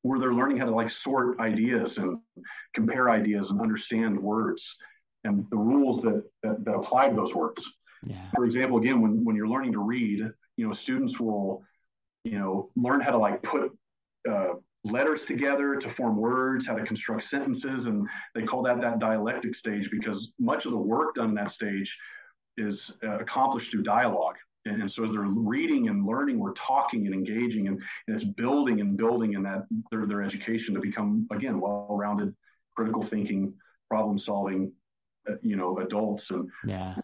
where 0.02 0.20
they're 0.20 0.34
learning 0.34 0.56
how 0.56 0.64
to 0.64 0.74
like 0.74 0.90
sort 0.90 1.40
ideas 1.40 1.98
and 1.98 2.18
compare 2.74 3.10
ideas 3.10 3.50
and 3.50 3.60
understand 3.60 4.18
words 4.18 4.76
and 5.24 5.44
the 5.50 5.56
rules 5.56 6.00
that, 6.02 6.22
that, 6.42 6.64
that 6.64 6.74
apply 6.74 7.08
to 7.08 7.16
those 7.16 7.34
words. 7.34 7.64
Yeah. 8.04 8.30
For 8.34 8.44
example, 8.44 8.78
again, 8.78 9.00
when, 9.00 9.24
when 9.24 9.34
you're 9.34 9.48
learning 9.48 9.72
to 9.72 9.80
read, 9.80 10.20
you 10.56 10.66
know, 10.66 10.72
students 10.72 11.18
will, 11.18 11.64
you 12.24 12.38
know, 12.38 12.70
learn 12.76 13.00
how 13.00 13.10
to 13.10 13.18
like 13.18 13.42
put 13.42 13.76
uh, 14.30 14.54
letters 14.90 15.24
together 15.24 15.76
to 15.76 15.90
form 15.90 16.16
words, 16.16 16.66
how 16.66 16.74
to 16.74 16.84
construct 16.84 17.24
sentences, 17.24 17.86
and 17.86 18.06
they 18.34 18.42
call 18.42 18.62
that 18.62 18.80
that 18.80 18.98
dialectic 18.98 19.54
stage 19.54 19.90
because 19.90 20.32
much 20.38 20.64
of 20.66 20.72
the 20.72 20.78
work 20.78 21.14
done 21.14 21.30
in 21.30 21.34
that 21.34 21.50
stage 21.50 21.96
is 22.56 22.92
uh, 23.04 23.18
accomplished 23.18 23.70
through 23.70 23.82
dialogue. 23.82 24.36
And, 24.64 24.82
and, 24.82 24.90
so 24.90 25.04
as 25.04 25.12
they're 25.12 25.20
reading 25.22 25.88
and 25.88 26.04
learning, 26.04 26.38
we're 26.38 26.52
talking 26.52 27.06
and 27.06 27.14
engaging, 27.14 27.68
and, 27.68 27.80
and 28.06 28.16
it's 28.16 28.24
building 28.24 28.80
and 28.80 28.96
building 28.96 29.34
in 29.34 29.42
that 29.44 29.64
their 29.90 30.06
their 30.06 30.22
education 30.22 30.74
to 30.74 30.80
become 30.80 31.26
again 31.30 31.60
well-rounded, 31.60 32.34
critical 32.76 33.02
thinking, 33.02 33.54
problem-solving, 33.88 34.72
uh, 35.30 35.34
you 35.42 35.56
know, 35.56 35.78
adults. 35.78 36.30
And 36.30 36.50
yeah, 36.66 36.96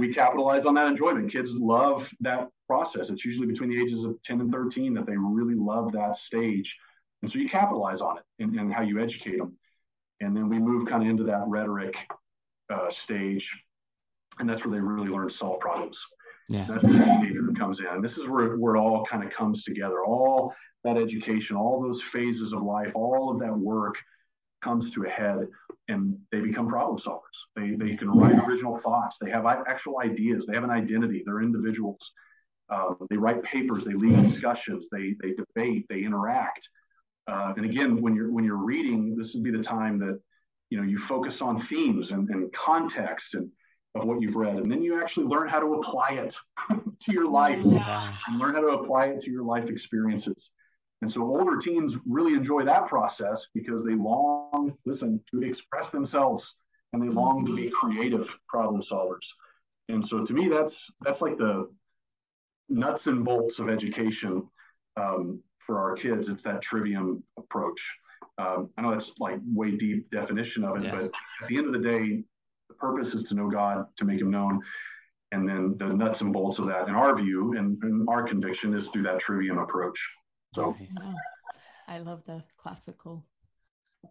we 0.00 0.12
capitalize 0.12 0.64
on 0.64 0.74
that 0.74 0.88
enjoyment. 0.88 1.30
Kids 1.30 1.50
love 1.52 2.10
that 2.20 2.48
process. 2.66 3.10
It's 3.10 3.24
usually 3.24 3.46
between 3.46 3.70
the 3.70 3.80
ages 3.80 4.02
of 4.04 4.20
10 4.22 4.40
and 4.40 4.50
13 4.50 4.94
that 4.94 5.06
they 5.06 5.16
really 5.16 5.54
love 5.54 5.92
that 5.92 6.16
stage 6.16 6.74
and 7.22 7.30
so 7.30 7.38
you 7.38 7.48
capitalize 7.48 8.00
on 8.00 8.18
it 8.18 8.24
and, 8.40 8.54
and 8.58 8.72
how 8.72 8.82
you 8.82 9.00
educate 9.00 9.38
them. 9.38 9.56
And 10.20 10.36
then 10.36 10.48
we 10.48 10.58
move 10.58 10.86
kind 10.86 11.02
of 11.02 11.08
into 11.08 11.24
that 11.24 11.44
rhetoric 11.46 11.94
uh, 12.72 12.90
stage. 12.90 13.50
And 14.38 14.48
that's 14.48 14.64
where 14.64 14.74
they 14.74 14.80
really 14.80 15.08
learn 15.08 15.28
to 15.28 15.34
solve 15.34 15.60
problems. 15.60 15.98
Yeah. 16.48 16.66
That's 16.68 16.84
where 16.84 16.98
the 16.98 17.04
teenager 17.04 17.52
comes 17.56 17.80
in. 17.80 17.86
And 17.86 18.04
this 18.04 18.18
is 18.18 18.28
where, 18.28 18.56
where 18.56 18.76
it 18.76 18.78
all 18.78 19.04
kind 19.06 19.24
of 19.24 19.32
comes 19.32 19.64
together. 19.64 20.04
All 20.04 20.52
that 20.84 20.96
education, 20.96 21.56
all 21.56 21.80
those 21.80 22.02
phases 22.02 22.52
of 22.52 22.62
life, 22.62 22.90
all 22.94 23.30
of 23.30 23.38
that 23.40 23.56
work 23.56 23.96
comes 24.62 24.90
to 24.92 25.04
a 25.04 25.08
head 25.08 25.46
and 25.88 26.16
they 26.30 26.40
become 26.40 26.68
problem 26.68 26.98
solvers. 26.98 27.20
They, 27.56 27.74
they 27.74 27.96
can 27.96 28.10
write 28.10 28.38
original 28.48 28.76
thoughts. 28.78 29.18
They 29.20 29.30
have 29.30 29.46
actual 29.46 30.00
ideas. 30.00 30.46
They 30.46 30.54
have 30.54 30.64
an 30.64 30.70
identity. 30.70 31.22
They're 31.24 31.42
individuals. 31.42 32.12
Uh, 32.68 32.94
they 33.10 33.16
write 33.16 33.42
papers. 33.42 33.84
They 33.84 33.94
lead 33.94 34.30
discussions. 34.30 34.88
They, 34.90 35.14
they 35.20 35.34
debate. 35.34 35.86
They 35.88 36.02
interact. 36.02 36.68
Uh, 37.26 37.54
and 37.56 37.64
again, 37.64 38.00
when 38.00 38.14
you're 38.14 38.32
when 38.32 38.44
you're 38.44 38.56
reading, 38.56 39.16
this 39.16 39.34
would 39.34 39.42
be 39.42 39.50
the 39.50 39.62
time 39.62 39.98
that 39.98 40.20
you 40.70 40.78
know 40.78 40.84
you 40.84 40.98
focus 40.98 41.40
on 41.40 41.60
themes 41.60 42.10
and, 42.10 42.28
and 42.30 42.52
context 42.52 43.34
and 43.34 43.48
of 43.94 44.04
what 44.04 44.22
you've 44.22 44.36
read, 44.36 44.56
and 44.56 44.72
then 44.72 44.82
you 44.82 45.00
actually 45.00 45.26
learn 45.26 45.48
how 45.48 45.60
to 45.60 45.74
apply 45.74 46.12
it 46.12 46.34
to 46.70 47.12
your 47.12 47.28
life. 47.28 47.60
Yeah. 47.64 48.14
And 48.26 48.38
learn 48.38 48.54
how 48.54 48.60
to 48.60 48.78
apply 48.78 49.06
it 49.06 49.20
to 49.22 49.30
your 49.30 49.44
life 49.44 49.68
experiences. 49.68 50.50
And 51.02 51.12
so 51.12 51.22
older 51.22 51.58
teens 51.58 51.96
really 52.06 52.34
enjoy 52.34 52.64
that 52.64 52.86
process 52.86 53.48
because 53.54 53.84
they 53.84 53.94
long, 53.94 54.72
listen, 54.86 55.20
to 55.32 55.42
express 55.42 55.90
themselves 55.90 56.54
and 56.92 57.02
they 57.02 57.08
long 57.08 57.44
to 57.46 57.56
be 57.56 57.70
creative 57.70 58.34
problem 58.48 58.80
solvers. 58.80 59.26
And 59.88 60.06
so 60.06 60.24
to 60.24 60.32
me, 60.32 60.48
that's 60.48 60.90
that's 61.00 61.20
like 61.20 61.36
the 61.38 61.68
nuts 62.68 63.08
and 63.08 63.24
bolts 63.24 63.58
of 63.58 63.68
education 63.68 64.48
um, 64.96 65.40
for 65.66 65.78
our 65.78 65.94
kids, 65.94 66.28
it's 66.28 66.42
that 66.44 66.62
trivium 66.62 67.22
approach. 67.38 67.80
Um, 68.38 68.70
I 68.76 68.82
know 68.82 68.92
that's 68.92 69.12
like 69.18 69.38
way 69.46 69.72
deep 69.76 70.10
definition 70.10 70.64
of 70.64 70.76
it, 70.76 70.84
yeah. 70.84 70.90
but 70.92 71.04
at 71.04 71.48
the 71.48 71.58
end 71.58 71.66
of 71.66 71.80
the 71.80 71.88
day, 71.88 72.24
the 72.68 72.74
purpose 72.74 73.14
is 73.14 73.24
to 73.24 73.34
know 73.34 73.48
God, 73.48 73.86
to 73.96 74.04
make 74.04 74.20
Him 74.20 74.30
known, 74.30 74.60
and 75.32 75.48
then 75.48 75.76
the 75.78 75.86
nuts 75.86 76.20
and 76.20 76.32
bolts 76.32 76.58
of 76.58 76.66
that, 76.66 76.88
in 76.88 76.94
our 76.94 77.16
view 77.16 77.56
and, 77.56 77.82
and 77.82 78.08
our 78.08 78.26
conviction, 78.26 78.74
is 78.74 78.88
through 78.88 79.02
that 79.04 79.20
trivium 79.20 79.58
approach. 79.58 79.98
So, 80.54 80.76
I 81.88 81.98
love 81.98 82.22
the 82.26 82.42
classical 82.56 83.24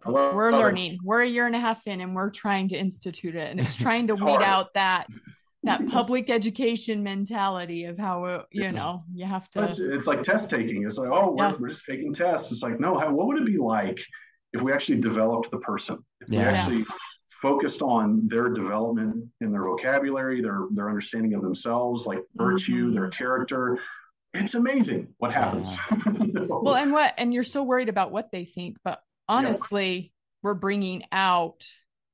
love, 0.06 0.34
we're 0.36 0.52
learning. 0.52 0.94
It. 0.94 1.00
We're 1.04 1.22
a 1.22 1.28
year 1.28 1.46
and 1.46 1.56
a 1.56 1.60
half 1.60 1.86
in, 1.88 2.02
and 2.02 2.16
we're 2.16 2.30
trying 2.30 2.70
to 2.70 2.78
institute 2.78 3.36
it, 3.36 3.52
and 3.52 3.60
it's 3.60 3.76
trying 3.76 4.08
to 4.08 4.16
weed 4.16 4.42
out 4.42 4.74
that 4.76 5.08
that 5.64 5.88
public 5.90 6.30
education 6.30 7.04
mentality 7.04 7.86
of 7.86 7.98
how 7.98 8.26
uh, 8.26 8.44
you 8.52 8.72
know 8.72 9.04
you 9.14 9.26
have 9.26 9.50
to. 9.52 9.64
It's, 9.64 9.80
it's 9.80 10.08
like 10.08 10.24
test 10.24 10.50
taking. 10.50 10.86
It's 10.86 10.98
like, 10.98 11.10
oh, 11.12 11.32
we're, 11.32 11.44
yeah. 11.44 11.54
we're, 11.60 11.70
just 11.70 11.84
taking 11.88 12.14
tests. 12.14 12.52
It's 12.52 12.64
like, 12.64 12.80
no, 12.80 12.98
how, 12.98 13.12
what 13.12 13.28
would 13.28 13.38
it 13.38 13.46
be 13.46 13.58
like 13.58 14.00
if 14.54 14.62
we 14.62 14.74
actually 14.74 15.00
developed 15.00 15.52
the 15.52 15.60
person? 15.60 16.00
If 16.22 16.30
yeah. 16.30 16.40
we 16.40 16.58
actually 16.58 16.86
focused 17.30 17.82
on 17.82 18.28
their 18.28 18.50
development 18.50 19.26
in 19.42 19.52
their 19.52 19.64
vocabulary, 19.64 20.42
their 20.42 20.66
their 20.72 20.90
understanding 20.90 21.34
of 21.34 21.42
themselves, 21.42 22.06
like 22.06 22.20
virtue, 22.36 22.86
mm-hmm. 22.86 22.96
their 22.96 23.10
character. 23.10 23.80
It's 24.34 24.54
amazing 24.54 25.10
what 25.18 25.34
happens. 25.34 25.68
Yeah. 25.70 26.46
well, 26.48 26.76
and 26.76 26.94
what 26.94 27.14
and 27.18 27.34
you're 27.34 27.44
so 27.44 27.64
worried 27.64 27.90
about 27.90 28.12
what 28.12 28.32
they 28.32 28.46
think, 28.46 28.78
but 28.84 29.02
honestly, 29.28 30.14
we're 30.42 30.54
bringing 30.54 31.04
out 31.12 31.64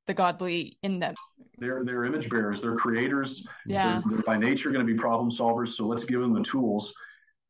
the 0.07 0.13
godly 0.13 0.77
in 0.81 0.99
them. 0.99 1.15
They're 1.59 1.83
they're 1.83 2.05
image 2.05 2.29
bearers. 2.29 2.61
They're 2.61 2.75
creators. 2.75 3.45
Yeah. 3.65 4.01
They're, 4.05 4.17
they're 4.17 4.23
by 4.23 4.37
nature 4.37 4.71
going 4.71 4.85
to 4.85 4.91
be 4.91 4.97
problem 4.97 5.31
solvers. 5.31 5.69
So 5.69 5.85
let's 5.85 6.05
give 6.05 6.21
them 6.21 6.33
the 6.33 6.43
tools. 6.43 6.93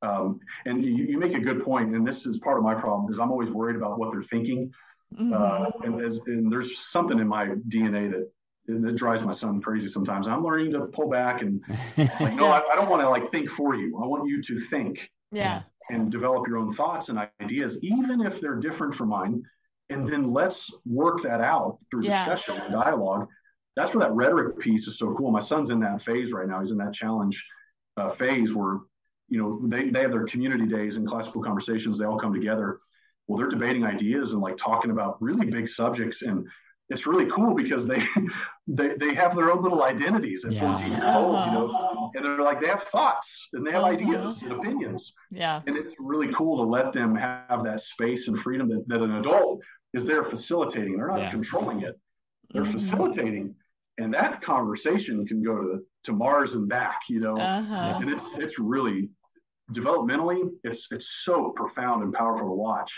Um, 0.01 0.39
and 0.65 0.83
you, 0.83 1.05
you, 1.05 1.17
make 1.17 1.35
a 1.35 1.39
good 1.39 1.63
point, 1.63 1.95
and 1.95 2.07
this 2.07 2.27
is 2.27 2.37
part 2.37 2.59
of 2.59 2.63
my 2.63 2.75
problem 2.75 3.11
is 3.11 3.17
I'm 3.17 3.31
always 3.31 3.49
worried 3.49 3.75
about 3.75 3.97
what 3.97 4.11
they're 4.11 4.21
thinking. 4.21 4.71
Mm-hmm. 5.19 5.33
Uh, 5.33 5.71
and, 5.83 6.05
as, 6.05 6.19
and 6.27 6.51
there's 6.51 6.77
something 6.77 7.17
in 7.17 7.27
my 7.27 7.47
DNA 7.67 8.11
that 8.11 8.29
that 8.67 8.95
drives 8.95 9.23
my 9.23 9.31
son 9.31 9.61
crazy 9.61 9.87
sometimes. 9.87 10.27
I'm 10.27 10.43
learning 10.43 10.73
to 10.73 10.81
pull 10.81 11.09
back 11.09 11.41
and 11.41 11.63
like, 11.97 12.19
no, 12.35 12.47
I, 12.47 12.61
I 12.71 12.75
don't 12.75 12.89
want 12.89 13.01
to 13.01 13.09
like 13.09 13.31
think 13.31 13.49
for 13.49 13.75
you. 13.75 13.97
I 14.01 14.05
want 14.05 14.27
you 14.27 14.41
to 14.43 14.59
think. 14.67 15.09
Yeah. 15.31 15.61
And 15.89 16.11
develop 16.11 16.45
your 16.47 16.57
own 16.57 16.73
thoughts 16.73 17.07
and 17.07 17.17
ideas, 17.41 17.81
even 17.81 18.19
if 18.21 18.41
they're 18.41 18.57
different 18.57 18.93
from 18.93 19.07
mine 19.07 19.41
and 19.89 20.07
then 20.07 20.33
let's 20.33 20.71
work 20.85 21.21
that 21.23 21.41
out 21.41 21.77
through 21.89 22.03
yeah. 22.03 22.25
discussion 22.25 22.61
and 22.61 22.73
dialogue. 22.73 23.27
That's 23.75 23.93
where 23.93 24.05
that 24.05 24.13
rhetoric 24.13 24.59
piece 24.59 24.87
is 24.87 24.97
so 24.97 25.13
cool. 25.15 25.31
My 25.31 25.39
son's 25.39 25.69
in 25.69 25.79
that 25.81 26.01
phase 26.01 26.31
right 26.31 26.47
now. 26.47 26.59
He's 26.59 26.71
in 26.71 26.77
that 26.77 26.93
challenge 26.93 27.45
uh, 27.95 28.09
phase 28.09 28.53
where, 28.53 28.79
you 29.29 29.39
know, 29.39 29.59
they, 29.63 29.89
they 29.89 30.01
have 30.01 30.11
their 30.11 30.25
community 30.25 30.65
days 30.65 30.97
and 30.97 31.07
classical 31.07 31.43
conversations. 31.43 31.99
They 31.99 32.05
all 32.05 32.19
come 32.19 32.33
together. 32.33 32.79
Well, 33.27 33.37
they're 33.37 33.49
debating 33.49 33.85
ideas 33.85 34.33
and 34.33 34.41
like 34.41 34.57
talking 34.57 34.91
about 34.91 35.21
really 35.21 35.45
big 35.45 35.67
subjects. 35.67 36.21
And 36.21 36.47
it's 36.89 37.05
really 37.05 37.29
cool 37.29 37.53
because 37.53 37.87
they 37.87 38.03
they, 38.67 38.95
they 38.99 39.13
have 39.13 39.35
their 39.35 39.51
own 39.51 39.61
little 39.61 39.83
identities 39.83 40.45
at 40.45 40.53
yeah. 40.53 40.61
14 40.61 40.91
years 40.91 41.03
old, 41.05 41.45
you 41.45 41.51
know, 41.51 41.69
uh-huh. 41.69 42.07
and 42.15 42.25
they're 42.25 42.41
like 42.41 42.61
they 42.61 42.67
have 42.67 42.83
thoughts 42.83 43.49
and 43.53 43.65
they 43.65 43.71
have 43.71 43.83
uh-huh. 43.83 43.93
ideas 43.93 44.41
and 44.41 44.53
opinions. 44.53 45.13
Yeah. 45.31 45.61
And 45.67 45.75
it's 45.75 45.93
really 45.99 46.33
cool 46.33 46.57
to 46.57 46.69
let 46.69 46.93
them 46.93 47.15
have 47.15 47.63
that 47.63 47.81
space 47.81 48.27
and 48.27 48.39
freedom 48.39 48.69
that, 48.69 48.87
that 48.87 49.01
an 49.01 49.15
adult 49.15 49.61
is 49.93 50.05
there 50.05 50.23
facilitating. 50.23 50.97
They're 50.97 51.07
not 51.07 51.19
yeah. 51.19 51.31
controlling 51.31 51.81
it. 51.81 51.99
They're 52.51 52.63
mm-hmm. 52.63 52.77
facilitating. 52.77 53.55
And 53.97 54.13
that 54.13 54.41
conversation 54.41 55.25
can 55.25 55.43
go 55.43 55.55
to 55.55 55.83
to 56.03 56.13
Mars 56.13 56.53
and 56.53 56.69
back, 56.69 57.01
you 57.09 57.19
know. 57.19 57.37
Uh-huh. 57.37 57.99
And 58.01 58.09
it's 58.09 58.25
it's 58.37 58.59
really 58.59 59.09
developmentally, 59.73 60.49
it's 60.63 60.87
it's 60.91 61.09
so 61.23 61.51
profound 61.55 62.03
and 62.03 62.13
powerful 62.13 62.47
to 62.47 62.53
watch. 62.53 62.93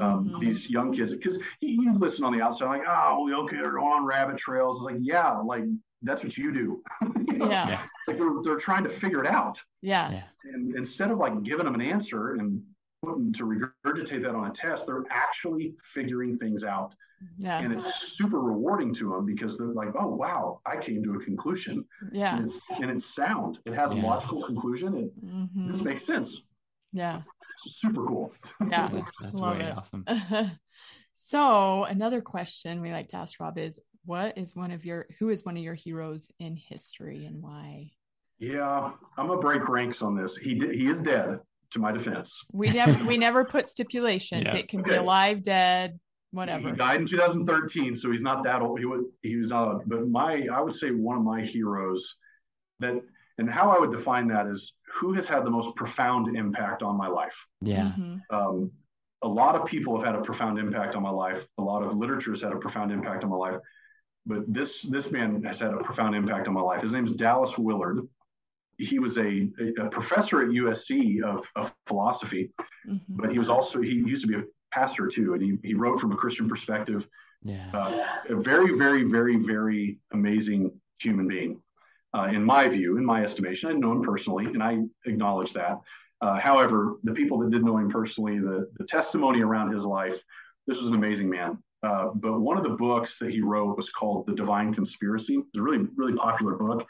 Um, 0.00 0.28
mm-hmm. 0.28 0.40
These 0.40 0.70
young 0.70 0.94
kids, 0.94 1.12
because 1.12 1.36
you, 1.60 1.82
you, 1.82 1.98
listen 1.98 2.24
on 2.24 2.32
the 2.32 2.42
outside, 2.42 2.66
like, 2.66 2.82
oh, 2.88 3.26
well, 3.28 3.40
okay, 3.42 3.56
they're 3.56 3.78
on 3.78 4.06
rabbit 4.06 4.38
trails. 4.38 4.76
It's 4.76 4.84
like, 4.84 4.96
yeah, 5.00 5.32
like 5.32 5.64
that's 6.00 6.24
what 6.24 6.36
you 6.36 6.50
do. 6.50 6.82
you 7.28 7.36
know? 7.36 7.50
yeah. 7.50 7.82
Like 8.08 8.16
they're, 8.16 8.30
they're 8.42 8.56
trying 8.56 8.84
to 8.84 8.90
figure 8.90 9.22
it 9.22 9.30
out. 9.30 9.60
Yeah. 9.82 10.22
And 10.44 10.74
instead 10.76 11.10
of 11.10 11.18
like 11.18 11.42
giving 11.42 11.66
them 11.66 11.74
an 11.74 11.82
answer 11.82 12.36
and 12.36 12.62
to 13.04 13.44
regurgitate 13.84 14.22
that 14.22 14.34
on 14.34 14.46
a 14.46 14.52
test, 14.52 14.86
they're 14.86 15.04
actually 15.10 15.74
figuring 15.82 16.38
things 16.38 16.64
out. 16.64 16.94
Yeah. 17.38 17.58
And 17.58 17.72
it's 17.72 18.16
super 18.16 18.40
rewarding 18.40 18.94
to 18.94 19.10
them 19.10 19.26
because 19.26 19.56
they're 19.56 19.68
like, 19.68 19.90
oh, 19.98 20.08
wow, 20.08 20.60
I 20.66 20.76
came 20.76 21.02
to 21.04 21.14
a 21.14 21.20
conclusion. 21.20 21.84
Yeah. 22.12 22.36
And 22.36 22.46
it's, 22.46 22.58
and 22.80 22.90
it's 22.90 23.14
sound. 23.14 23.58
It 23.64 23.74
has 23.74 23.94
yeah. 23.94 24.02
a 24.02 24.06
logical 24.06 24.42
conclusion. 24.42 24.96
It, 24.96 25.24
mm-hmm. 25.24 25.72
This 25.72 25.82
makes 25.82 26.04
sense. 26.04 26.42
Yeah. 26.92 27.22
It's 27.64 27.80
super 27.80 28.06
cool. 28.06 28.32
Yeah. 28.68 28.88
That's 29.20 29.34
Love 29.34 29.60
it. 29.60 29.76
awesome. 29.76 30.04
so, 31.14 31.84
another 31.84 32.20
question 32.20 32.80
we 32.80 32.90
like 32.90 33.08
to 33.10 33.16
ask 33.16 33.38
Rob 33.38 33.56
is 33.58 33.80
what 34.04 34.36
is 34.36 34.56
one 34.56 34.72
of 34.72 34.84
your, 34.84 35.06
who 35.18 35.28
is 35.28 35.44
one 35.44 35.56
of 35.56 35.62
your 35.62 35.74
heroes 35.74 36.28
in 36.40 36.56
history 36.56 37.24
and 37.26 37.40
why? 37.40 37.92
Yeah, 38.42 38.90
I'm 39.16 39.28
gonna 39.28 39.40
break 39.40 39.68
ranks 39.68 40.02
on 40.02 40.16
this. 40.16 40.36
He 40.36 40.54
he 40.56 40.86
is 40.88 41.00
dead, 41.00 41.38
to 41.72 41.78
my 41.78 41.92
defense. 41.92 42.44
We 42.52 42.70
never 42.70 43.04
we 43.04 43.16
never 43.26 43.44
put 43.44 43.68
stipulations. 43.68 44.44
Yeah. 44.46 44.56
It 44.56 44.68
can 44.68 44.80
okay. 44.80 44.90
be 44.90 44.96
alive, 44.96 45.42
dead, 45.42 45.98
whatever. 46.30 46.70
He 46.70 46.76
died 46.76 47.00
in 47.00 47.06
2013, 47.06 47.96
so 47.96 48.10
he's 48.10 48.22
not 48.22 48.44
that 48.44 48.62
old. 48.62 48.78
He 48.78 48.84
was 48.84 49.04
he 49.22 49.36
was 49.36 49.50
not. 49.50 49.88
But 49.88 50.08
my 50.08 50.46
I 50.52 50.60
would 50.60 50.74
say 50.74 50.90
one 50.90 51.16
of 51.16 51.24
my 51.24 51.42
heroes 51.42 52.16
that 52.80 53.00
and 53.38 53.50
how 53.50 53.70
I 53.70 53.78
would 53.78 53.92
define 53.92 54.28
that 54.28 54.46
is 54.46 54.74
who 54.92 55.12
has 55.14 55.26
had 55.26 55.44
the 55.44 55.50
most 55.50 55.74
profound 55.76 56.36
impact 56.36 56.82
on 56.82 56.96
my 56.96 57.08
life. 57.08 57.34
Yeah. 57.60 57.92
Mm-hmm. 57.98 58.34
Um, 58.34 58.70
a 59.22 59.28
lot 59.28 59.54
of 59.54 59.66
people 59.66 59.96
have 59.96 60.06
had 60.06 60.14
a 60.16 60.20
profound 60.20 60.58
impact 60.58 60.94
on 60.94 61.02
my 61.02 61.10
life. 61.10 61.46
A 61.58 61.62
lot 61.62 61.82
of 61.82 61.96
literature 61.96 62.32
has 62.32 62.42
had 62.42 62.52
a 62.52 62.56
profound 62.56 62.90
impact 62.90 63.24
on 63.24 63.30
my 63.30 63.36
life. 63.36 63.56
But 64.26 64.52
this 64.52 64.82
this 64.82 65.10
man 65.10 65.42
has 65.44 65.60
had 65.60 65.72
a 65.72 65.78
profound 65.78 66.14
impact 66.14 66.46
on 66.46 66.54
my 66.54 66.60
life. 66.60 66.82
His 66.82 66.92
name 66.92 67.06
is 67.06 67.14
Dallas 67.14 67.56
Willard 67.56 68.06
he 68.78 68.98
was 68.98 69.18
a, 69.18 69.48
a 69.78 69.88
professor 69.88 70.42
at 70.42 70.48
USC 70.48 71.22
of, 71.22 71.46
of 71.56 71.72
philosophy, 71.86 72.52
mm-hmm. 72.88 72.96
but 73.08 73.30
he 73.30 73.38
was 73.38 73.48
also 73.48 73.80
he 73.80 73.90
used 73.90 74.22
to 74.22 74.28
be 74.28 74.34
a 74.34 74.42
pastor 74.72 75.08
too, 75.08 75.34
and 75.34 75.42
he, 75.42 75.56
he 75.62 75.74
wrote 75.74 76.00
from 76.00 76.12
a 76.12 76.16
Christian 76.16 76.48
perspective. 76.48 77.06
Yeah, 77.42 77.70
uh, 77.74 78.04
a 78.30 78.36
very 78.36 78.76
very 78.76 79.04
very 79.04 79.36
very 79.36 79.98
amazing 80.12 80.72
human 81.00 81.26
being, 81.26 81.60
uh, 82.16 82.28
in 82.32 82.44
my 82.44 82.68
view, 82.68 82.98
in 82.98 83.04
my 83.04 83.24
estimation. 83.24 83.68
I 83.68 83.72
know 83.72 83.92
him 83.92 84.02
personally, 84.02 84.46
and 84.46 84.62
I 84.62 84.78
acknowledge 85.06 85.52
that. 85.52 85.78
Uh, 86.20 86.38
however, 86.38 86.96
the 87.02 87.12
people 87.12 87.38
that 87.40 87.50
did 87.50 87.64
know 87.64 87.78
him 87.78 87.90
personally, 87.90 88.38
the 88.38 88.70
the 88.78 88.84
testimony 88.84 89.42
around 89.42 89.72
his 89.72 89.84
life, 89.84 90.22
this 90.66 90.78
was 90.78 90.86
an 90.86 90.94
amazing 90.94 91.28
man. 91.28 91.58
Uh, 91.82 92.10
but 92.14 92.40
one 92.40 92.56
of 92.56 92.62
the 92.62 92.70
books 92.70 93.18
that 93.18 93.30
he 93.30 93.40
wrote 93.40 93.76
was 93.76 93.90
called 93.90 94.24
The 94.26 94.34
Divine 94.34 94.72
Conspiracy. 94.72 95.34
It's 95.34 95.58
a 95.58 95.62
really 95.62 95.86
really 95.96 96.14
popular 96.14 96.54
book 96.54 96.86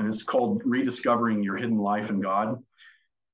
and 0.00 0.08
it's 0.08 0.22
called 0.22 0.62
Rediscovering 0.64 1.42
Your 1.42 1.56
Hidden 1.56 1.76
Life 1.76 2.08
in 2.08 2.20
God. 2.20 2.56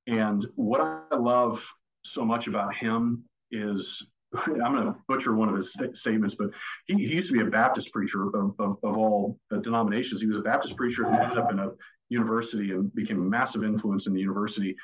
And 0.08 0.44
what 0.56 0.80
I 0.80 1.16
love 1.16 1.64
so 2.04 2.24
much 2.24 2.48
about 2.48 2.74
him 2.74 3.22
is 3.52 4.04
I'm 4.34 4.74
going 4.74 4.86
to 4.86 4.96
butcher 5.06 5.34
one 5.36 5.48
of 5.48 5.54
his 5.54 5.72
st- 5.72 5.96
statements, 5.96 6.34
but 6.34 6.50
he, 6.86 6.94
he, 6.94 7.14
used 7.14 7.28
to 7.28 7.34
be 7.34 7.42
a 7.42 7.50
Baptist 7.50 7.92
preacher 7.92 8.26
of, 8.26 8.54
of, 8.58 8.78
of 8.82 8.96
all 8.96 9.38
denominations. 9.62 10.20
He 10.20 10.26
was 10.26 10.38
a 10.38 10.42
Baptist 10.42 10.76
preacher 10.76 11.04
who 11.04 11.16
ended 11.16 11.38
up 11.38 11.52
in 11.52 11.60
a 11.60 11.70
university 12.08 12.72
and 12.72 12.92
became 12.96 13.20
a 13.20 13.24
massive 13.24 13.62
influence 13.62 14.08
in 14.08 14.12
the 14.12 14.20
university. 14.20 14.74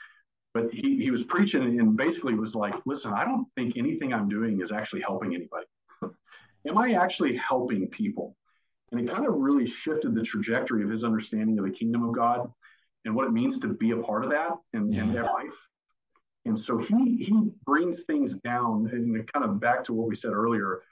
But 0.54 0.72
he, 0.72 1.02
he 1.02 1.10
was 1.10 1.24
preaching 1.24 1.80
and 1.80 1.96
basically 1.96 2.34
was 2.34 2.54
like, 2.54 2.74
listen, 2.86 3.12
I 3.12 3.24
don't 3.24 3.46
think 3.56 3.76
anything 3.76 4.14
I'm 4.14 4.28
doing 4.28 4.60
is 4.60 4.70
actually 4.70 5.00
helping 5.00 5.34
anybody. 5.34 5.66
Am 6.68 6.78
I 6.78 6.92
actually 6.92 7.36
helping 7.36 7.88
people? 7.88 8.36
And 8.92 9.00
it 9.00 9.12
kind 9.12 9.26
of 9.26 9.34
really 9.34 9.68
shifted 9.68 10.14
the 10.14 10.22
trajectory 10.22 10.84
of 10.84 10.90
his 10.90 11.02
understanding 11.02 11.58
of 11.58 11.64
the 11.64 11.70
kingdom 11.70 12.04
of 12.04 12.14
God 12.14 12.52
and 13.04 13.14
what 13.14 13.26
it 13.26 13.32
means 13.32 13.58
to 13.60 13.68
be 13.68 13.92
a 13.92 13.96
part 13.96 14.22
of 14.22 14.30
that 14.30 14.52
in, 14.74 14.92
yeah. 14.92 15.02
in 15.02 15.12
their 15.12 15.24
life. 15.24 15.66
And 16.44 16.58
so 16.58 16.76
he 16.76 17.24
he 17.24 17.50
brings 17.64 18.04
things 18.04 18.38
down 18.38 18.90
and 18.92 19.32
kind 19.32 19.44
of 19.44 19.60
back 19.60 19.84
to 19.84 19.92
what 19.92 20.08
we 20.08 20.16
said 20.16 20.32
earlier, 20.32 20.82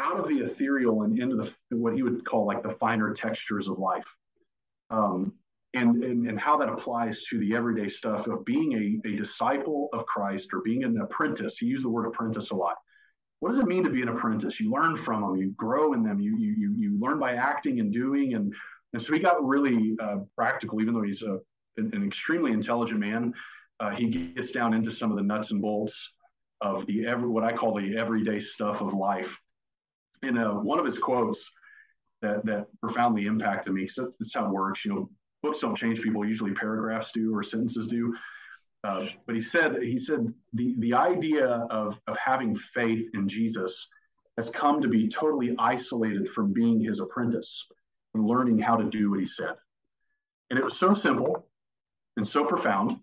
out 0.00 0.18
of 0.18 0.28
the 0.28 0.40
ethereal 0.40 1.02
and 1.02 1.18
into 1.18 1.36
the 1.36 1.76
what 1.76 1.94
he 1.94 2.02
would 2.02 2.24
call 2.24 2.46
like 2.46 2.62
the 2.62 2.74
finer 2.80 3.12
textures 3.12 3.68
of 3.68 3.78
life. 3.78 4.06
Um, 4.90 5.34
and, 5.74 6.02
and, 6.02 6.26
and 6.26 6.40
how 6.40 6.56
that 6.56 6.70
applies 6.70 7.22
to 7.24 7.38
the 7.38 7.54
everyday 7.54 7.90
stuff 7.90 8.26
of 8.26 8.44
being 8.46 9.00
a, 9.04 9.08
a 9.08 9.16
disciple 9.16 9.90
of 9.92 10.06
Christ 10.06 10.48
or 10.54 10.62
being 10.62 10.82
an 10.82 10.98
apprentice. 10.98 11.58
He 11.58 11.66
used 11.66 11.84
the 11.84 11.90
word 11.90 12.06
apprentice 12.06 12.50
a 12.50 12.54
lot 12.54 12.76
what 13.40 13.50
does 13.50 13.58
it 13.58 13.66
mean 13.66 13.84
to 13.84 13.90
be 13.90 14.02
an 14.02 14.08
apprentice? 14.08 14.58
You 14.58 14.70
learn 14.70 14.96
from 14.96 15.22
them, 15.22 15.36
you 15.36 15.50
grow 15.56 15.92
in 15.92 16.02
them, 16.02 16.20
you 16.20 16.36
you 16.36 16.54
you, 16.58 16.74
you 16.76 16.98
learn 17.00 17.18
by 17.18 17.34
acting 17.34 17.80
and 17.80 17.92
doing, 17.92 18.34
and 18.34 18.52
and 18.92 19.02
so 19.02 19.12
he 19.12 19.18
got 19.20 19.44
really 19.46 19.96
uh, 20.02 20.18
practical. 20.36 20.80
Even 20.80 20.94
though 20.94 21.02
he's 21.02 21.22
a, 21.22 21.38
an, 21.76 21.90
an 21.92 22.04
extremely 22.06 22.52
intelligent 22.52 22.98
man, 22.98 23.32
uh, 23.80 23.90
he 23.90 24.06
gets 24.08 24.50
down 24.50 24.74
into 24.74 24.92
some 24.92 25.10
of 25.10 25.16
the 25.16 25.22
nuts 25.22 25.50
and 25.50 25.62
bolts 25.62 26.14
of 26.60 26.84
the 26.86 27.06
every 27.06 27.28
what 27.28 27.44
I 27.44 27.52
call 27.52 27.74
the 27.74 27.96
everyday 27.96 28.40
stuff 28.40 28.80
of 28.80 28.92
life. 28.92 29.38
And 30.22 30.38
uh, 30.38 30.54
one 30.54 30.80
of 30.80 30.84
his 30.84 30.98
quotes 30.98 31.50
that 32.22 32.44
that 32.46 32.66
profoundly 32.80 33.26
impacted 33.26 33.72
me. 33.72 33.86
So 33.86 34.12
that's 34.18 34.34
how 34.34 34.46
it 34.46 34.50
works. 34.50 34.84
You 34.84 34.94
know, 34.94 35.10
books 35.42 35.60
don't 35.60 35.76
change 35.76 36.02
people; 36.02 36.26
usually 36.26 36.54
paragraphs 36.54 37.12
do 37.12 37.34
or 37.34 37.44
sentences 37.44 37.86
do. 37.86 38.14
Uh, 38.84 39.06
but 39.26 39.34
he 39.34 39.42
said 39.42 39.82
he 39.82 39.98
said 39.98 40.32
the 40.52 40.74
the 40.78 40.94
idea 40.94 41.46
of 41.46 42.00
of 42.06 42.16
having 42.16 42.54
faith 42.54 43.08
in 43.14 43.28
Jesus 43.28 43.88
has 44.36 44.50
come 44.50 44.80
to 44.80 44.88
be 44.88 45.08
totally 45.08 45.54
isolated 45.58 46.30
from 46.30 46.52
being 46.52 46.80
his 46.80 47.00
apprentice 47.00 47.66
and 48.14 48.24
learning 48.24 48.58
how 48.58 48.76
to 48.76 48.84
do 48.84 49.10
what 49.10 49.18
he 49.18 49.26
said. 49.26 49.54
And 50.50 50.58
it 50.58 50.64
was 50.64 50.78
so 50.78 50.94
simple 50.94 51.48
and 52.16 52.26
so 52.26 52.44
profound. 52.44 52.98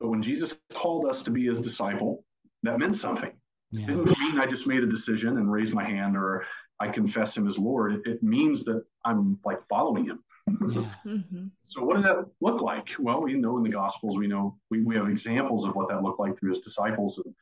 But 0.00 0.08
when 0.08 0.22
Jesus 0.22 0.56
called 0.72 1.06
us 1.06 1.22
to 1.24 1.30
be 1.30 1.44
his 1.46 1.60
disciple, 1.60 2.24
that 2.62 2.78
meant 2.78 2.96
something. 2.96 3.32
Yeah. 3.70 3.82
It 3.82 3.86
didn't 3.86 4.18
mean 4.18 4.40
I 4.40 4.46
just 4.46 4.66
made 4.66 4.82
a 4.82 4.86
decision 4.86 5.36
and 5.36 5.50
raised 5.50 5.74
my 5.74 5.84
hand 5.84 6.16
or 6.16 6.46
I 6.80 6.88
confess 6.88 7.36
him 7.36 7.46
as 7.46 7.58
Lord. 7.58 7.92
It, 7.92 8.00
it 8.06 8.22
means 8.22 8.64
that 8.64 8.82
I'm 9.04 9.38
like 9.44 9.60
following 9.68 10.06
him. 10.06 10.24
Yeah. 10.46 10.88
mm-hmm. 11.06 11.46
So 11.64 11.82
what 11.82 11.96
does 11.96 12.04
that 12.04 12.24
look 12.40 12.60
like? 12.60 12.88
Well, 12.98 13.22
we 13.22 13.34
know 13.34 13.56
in 13.56 13.62
the 13.62 13.70
Gospels, 13.70 14.18
we 14.18 14.26
know 14.26 14.58
we, 14.70 14.82
we 14.82 14.96
have 14.96 15.08
examples 15.08 15.64
of 15.66 15.74
what 15.74 15.88
that 15.88 16.02
looked 16.02 16.20
like 16.20 16.38
through 16.38 16.50
his 16.50 16.60
disciples. 16.60 17.20
And, 17.24 17.34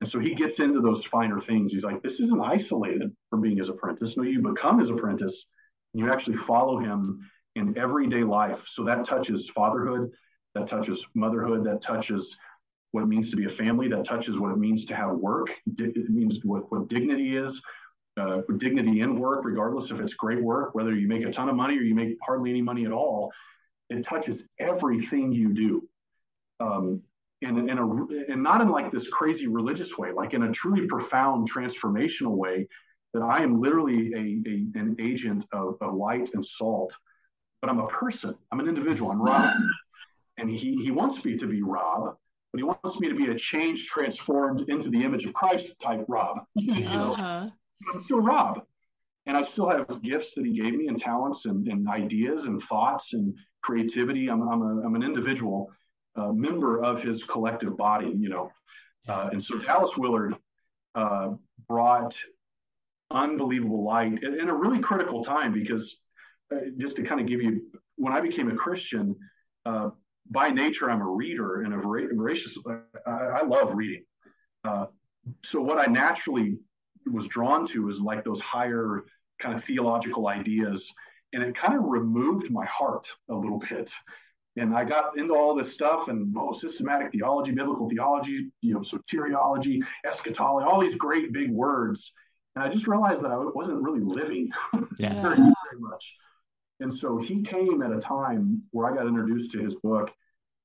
and 0.00 0.08
so 0.08 0.18
he 0.18 0.34
gets 0.34 0.60
into 0.60 0.80
those 0.80 1.04
finer 1.04 1.40
things. 1.40 1.72
He's 1.72 1.84
like, 1.84 2.02
this 2.02 2.20
isn't 2.20 2.40
isolated 2.40 3.14
from 3.30 3.40
being 3.40 3.58
his 3.58 3.68
apprentice. 3.68 4.16
No, 4.16 4.24
you 4.24 4.42
become 4.42 4.78
his 4.78 4.90
apprentice. 4.90 5.46
You 5.94 6.12
actually 6.12 6.36
follow 6.36 6.78
him 6.78 7.28
in 7.54 7.76
everyday 7.78 8.22
life. 8.22 8.64
So 8.66 8.84
that 8.84 9.04
touches 9.04 9.48
fatherhood, 9.48 10.10
that 10.54 10.66
touches 10.66 11.04
motherhood, 11.14 11.64
that 11.64 11.80
touches 11.82 12.36
what 12.92 13.02
it 13.02 13.06
means 13.06 13.30
to 13.30 13.36
be 13.36 13.46
a 13.46 13.50
family, 13.50 13.88
that 13.88 14.04
touches 14.04 14.38
what 14.38 14.52
it 14.52 14.58
means 14.58 14.84
to 14.86 14.94
have 14.94 15.10
work. 15.10 15.48
It 15.78 16.10
means 16.10 16.38
what, 16.44 16.70
what 16.70 16.88
dignity 16.88 17.36
is, 17.36 17.60
uh, 18.16 18.40
dignity 18.58 19.00
in 19.00 19.18
work, 19.18 19.44
regardless 19.44 19.90
if 19.90 20.00
it's 20.00 20.14
great 20.14 20.42
work, 20.42 20.74
whether 20.74 20.94
you 20.94 21.06
make 21.06 21.24
a 21.24 21.30
ton 21.30 21.48
of 21.48 21.56
money 21.56 21.76
or 21.78 21.82
you 21.82 21.94
make 21.94 22.16
hardly 22.24 22.50
any 22.50 22.62
money 22.62 22.86
at 22.86 22.92
all. 22.92 23.30
It 23.90 24.04
touches 24.04 24.48
everything 24.58 25.32
you 25.32 25.52
do. 25.52 25.88
Um, 26.58 27.02
in, 27.42 27.68
in 27.68 27.78
a, 27.78 28.32
and 28.32 28.42
not 28.42 28.62
in 28.62 28.70
like 28.70 28.90
this 28.90 29.08
crazy 29.08 29.46
religious 29.46 29.98
way, 29.98 30.10
like 30.10 30.32
in 30.32 30.44
a 30.44 30.52
truly 30.52 30.86
profound 30.86 31.50
transformational 31.50 32.34
way 32.34 32.66
that 33.12 33.22
I 33.22 33.42
am 33.42 33.60
literally 33.60 34.12
a, 34.14 34.48
a 34.48 34.80
an 34.80 34.96
agent 34.98 35.44
of, 35.52 35.76
of 35.80 35.94
light 35.94 36.30
and 36.34 36.44
salt, 36.44 36.96
but 37.60 37.70
I'm 37.70 37.78
a 37.78 37.88
person. 37.88 38.34
I'm 38.50 38.60
an 38.60 38.68
individual. 38.68 39.10
I'm 39.10 39.20
Rob. 39.20 39.54
And 40.38 40.50
he, 40.50 40.82
he 40.82 40.90
wants 40.90 41.24
me 41.24 41.36
to 41.36 41.46
be 41.46 41.62
Rob, 41.62 42.16
but 42.52 42.58
he 42.58 42.62
wants 42.62 43.00
me 43.00 43.08
to 43.08 43.14
be 43.14 43.30
a 43.30 43.34
changed, 43.34 43.88
transformed 43.88 44.68
into 44.68 44.90
the 44.90 45.02
image 45.02 45.24
of 45.24 45.32
Christ 45.32 45.72
type 45.82 46.04
Rob. 46.08 46.38
You 46.54 46.84
know? 46.84 47.14
uh-huh. 47.14 47.48
I'm 47.92 48.00
still 48.00 48.20
Rob. 48.20 48.62
And 49.26 49.36
I 49.36 49.42
still 49.42 49.68
have 49.68 50.02
gifts 50.02 50.34
that 50.34 50.46
he 50.46 50.52
gave 50.52 50.74
me 50.74 50.86
and 50.86 50.98
talents 50.98 51.46
and, 51.46 51.66
and 51.66 51.88
ideas 51.88 52.44
and 52.44 52.62
thoughts 52.68 53.12
and 53.12 53.34
creativity. 53.62 54.28
I'm, 54.28 54.42
I'm, 54.48 54.62
a, 54.62 54.86
I'm 54.86 54.94
an 54.94 55.02
individual 55.02 55.70
uh, 56.14 56.32
member 56.32 56.82
of 56.82 57.02
his 57.02 57.24
collective 57.24 57.76
body, 57.76 58.14
you 58.16 58.28
know. 58.28 58.50
Uh, 59.08 59.30
and 59.32 59.42
so 59.42 59.58
Dallas 59.58 59.96
Willard 59.96 60.36
uh, 60.94 61.30
brought 61.68 62.16
unbelievable 63.10 63.84
light 63.84 64.22
in 64.22 64.48
a 64.48 64.54
really 64.54 64.80
critical 64.80 65.24
time 65.24 65.52
because 65.52 65.98
uh, 66.52 66.58
just 66.78 66.96
to 66.96 67.02
kind 67.02 67.20
of 67.20 67.26
give 67.26 67.42
you, 67.42 67.62
when 67.96 68.12
I 68.12 68.20
became 68.20 68.50
a 68.50 68.54
Christian, 68.54 69.16
uh, 69.64 69.90
by 70.30 70.50
nature, 70.50 70.90
I'm 70.90 71.00
a 71.00 71.08
reader 71.08 71.62
and 71.62 71.74
a 71.74 71.78
voracious. 71.78 72.56
I, 73.06 73.10
I 73.10 73.44
love 73.44 73.74
reading. 73.74 74.04
Uh, 74.64 74.86
so 75.44 75.60
what 75.60 75.78
I 75.78 75.90
naturally 75.90 76.58
was 77.12 77.26
drawn 77.28 77.66
to 77.68 77.88
is 77.88 78.00
like 78.00 78.24
those 78.24 78.40
higher 78.40 79.04
kind 79.40 79.56
of 79.56 79.64
theological 79.64 80.28
ideas, 80.28 80.90
and 81.32 81.42
it 81.42 81.56
kind 81.56 81.74
of 81.74 81.84
removed 81.84 82.50
my 82.50 82.64
heart 82.66 83.08
a 83.30 83.34
little 83.34 83.58
bit. 83.58 83.90
And 84.58 84.74
I 84.74 84.84
got 84.84 85.18
into 85.18 85.34
all 85.34 85.54
this 85.54 85.74
stuff 85.74 86.08
and 86.08 86.34
oh, 86.38 86.54
systematic 86.54 87.12
theology, 87.12 87.52
biblical 87.52 87.90
theology, 87.90 88.50
you 88.62 88.74
know, 88.74 88.80
soteriology, 88.80 89.80
eschatology, 90.06 90.66
all 90.66 90.80
these 90.80 90.96
great 90.96 91.32
big 91.32 91.50
words. 91.50 92.12
And 92.54 92.64
I 92.64 92.70
just 92.70 92.86
realized 92.86 93.22
that 93.22 93.32
I 93.32 93.36
wasn't 93.36 93.82
really 93.82 94.00
living 94.00 94.50
yeah. 94.98 95.20
very, 95.20 95.36
very 95.36 95.78
much. 95.78 96.14
And 96.80 96.92
so 96.92 97.18
he 97.18 97.42
came 97.42 97.82
at 97.82 97.92
a 97.92 98.00
time 98.00 98.62
where 98.70 98.90
I 98.90 98.96
got 98.96 99.06
introduced 99.06 99.52
to 99.52 99.58
his 99.62 99.76
book 99.76 100.10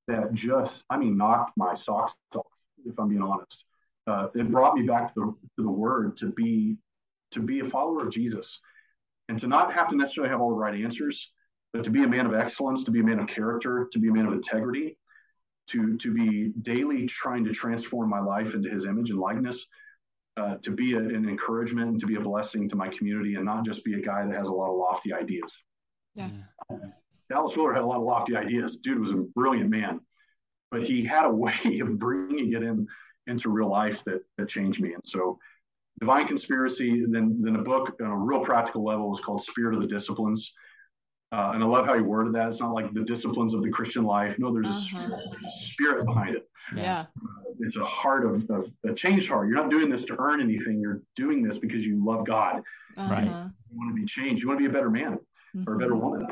that 0.08 0.34
just, 0.34 0.84
I 0.90 0.98
mean, 0.98 1.18
knocked 1.18 1.52
my 1.58 1.74
socks 1.74 2.16
off, 2.34 2.46
if 2.86 2.98
I'm 2.98 3.10
being 3.10 3.22
honest. 3.22 3.66
Uh, 4.08 4.28
it 4.34 4.50
brought 4.52 4.76
me 4.76 4.84
back 4.84 5.14
to 5.14 5.20
the, 5.20 5.48
to 5.58 5.64
the 5.64 5.72
word 5.72 6.18
to 6.18 6.32
be 6.32 6.76
to 7.32 7.40
be 7.42 7.60
a 7.62 7.66
follower 7.66 8.06
of 8.06 8.14
Jesus 8.14 8.60
and 9.30 9.40
to 9.40 9.48
not 9.48 9.74
have 9.74 9.88
to 9.90 9.96
necessarily 9.96 10.30
have 10.30 10.42
all 10.42 10.50
the 10.50 10.56
right 10.56 10.82
answers, 10.82 11.32
but 11.72 11.84
to 11.84 11.90
be 11.90 12.04
a 12.04 12.08
man 12.08 12.26
of 12.26 12.34
excellence, 12.34 12.84
to 12.84 12.92
be 12.92 13.00
a 13.00 13.04
man 13.04 13.20
of 13.20 13.28
character, 13.28 13.88
to 13.94 14.00
be 14.00 14.10
a 14.10 14.12
man 14.12 14.26
of 14.26 14.34
integrity, 14.34 14.98
to 15.68 15.98
to 15.98 16.14
be 16.14 16.52
daily 16.62 17.08
trying 17.08 17.46
to 17.46 17.54
transform 17.54 18.10
my 18.10 18.20
life 18.20 18.54
into 18.54 18.70
his 18.70 18.86
image 18.86 19.10
and 19.10 19.20
likeness, 19.20 19.68
uh, 20.38 20.56
to 20.64 20.72
be 20.72 20.94
a, 20.94 21.00
an 21.00 21.28
encouragement 21.28 21.92
and 21.92 22.00
to 22.00 22.06
be 22.06 22.16
a 22.16 22.22
blessing 22.22 22.68
to 22.70 22.76
my 22.76 22.90
community 22.90 23.36
and 23.36 23.46
not 23.46 23.66
just 23.66 23.84
be 23.84 23.94
a 23.94 24.02
guy 24.02 24.26
that 24.26 24.36
has 24.36 24.48
a 24.48 24.52
lot 24.52 24.70
of 24.70 24.78
lofty 24.78 25.14
ideas. 25.14 25.58
Yeah. 26.16 26.30
Dallas 27.30 27.56
Willard 27.56 27.76
had 27.76 27.84
a 27.84 27.88
lot 27.88 27.98
of 27.98 28.04
lofty 28.04 28.36
ideas. 28.36 28.78
Dude 28.78 29.00
was 29.00 29.12
a 29.12 29.26
brilliant 29.36 29.70
man, 29.70 30.02
but 30.70 30.84
he 30.84 31.06
had 31.06 31.26
a 31.26 31.32
way 31.34 31.80
of 31.82 31.98
bringing 31.98 32.54
it 32.54 32.64
in 32.64 32.88
into 33.28 33.50
real 33.50 33.70
life 33.70 34.04
that 34.06 34.22
that 34.38 34.50
changed 34.50 34.82
me. 34.82 34.94
And 34.94 35.04
so, 35.06 35.40
Divine 36.00 36.28
Conspiracy, 36.28 37.06
then 37.08 37.40
then 37.42 37.56
a 37.56 37.62
book 37.62 37.96
on 38.02 38.08
a 38.08 38.18
real 38.18 38.44
practical 38.44 38.84
level 38.84 39.10
was 39.10 39.20
called 39.20 39.44
Spirit 39.44 39.76
of 39.76 39.82
the 39.82 39.88
Disciplines. 39.88 40.54
Uh, 41.34 41.52
and 41.54 41.64
I 41.64 41.66
love 41.66 41.86
how 41.86 41.96
he 41.96 42.02
worded 42.02 42.34
that. 42.34 42.50
It's 42.50 42.60
not 42.60 42.74
like 42.74 42.94
the 42.94 43.04
disciplines 43.04 43.54
of 43.54 43.64
the 43.64 43.70
Christian 43.70 44.04
life. 44.04 44.36
No, 44.38 44.52
there's, 44.52 44.68
uh-huh. 44.68 44.78
a, 44.78 44.84
spirit, 44.84 45.10
there's, 45.10 45.44
a, 45.44 45.66
spirit, 45.66 46.06
behind 46.06 46.36
it. 46.36 46.50
Yeah. 46.76 47.06
it's 47.60 47.78
a 47.78 47.86
heart 47.86 48.26
of, 48.26 48.50
of, 48.50 48.70
a 48.86 48.94
changed 48.94 49.30
heart. 49.30 49.48
You're 49.48 49.56
not 49.56 49.70
doing 49.70 49.90
this 49.90 50.04
to 50.06 50.16
earn 50.20 50.42
anything. 50.42 50.82
You're 50.82 51.02
doing 51.16 51.42
this 51.42 51.58
because 51.58 51.86
you 51.86 52.06
love 52.06 52.26
God. 52.26 52.62
Uh-huh. 52.98 53.14
Right. 53.14 53.26
You 53.26 53.78
want 53.78 53.96
to 53.96 54.02
be 54.02 54.06
changed. 54.06 54.42
You 54.42 54.50
want 54.50 54.60
to 54.60 54.68
be 54.68 54.70
a 54.70 54.74
better 54.74 54.90
man 54.90 55.20
mm-hmm. 55.56 55.70
or 55.70 55.76
a 55.76 55.78
better 55.78 55.96
woman. 55.96 56.28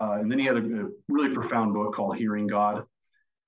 Uh, 0.00 0.12
and 0.12 0.30
then 0.30 0.38
he 0.38 0.46
had 0.46 0.56
a, 0.56 0.60
a, 0.60 0.88
really 1.08 1.34
profound 1.34 1.74
book 1.74 1.94
called 1.94 2.16
Hearing 2.16 2.46
God 2.46 2.84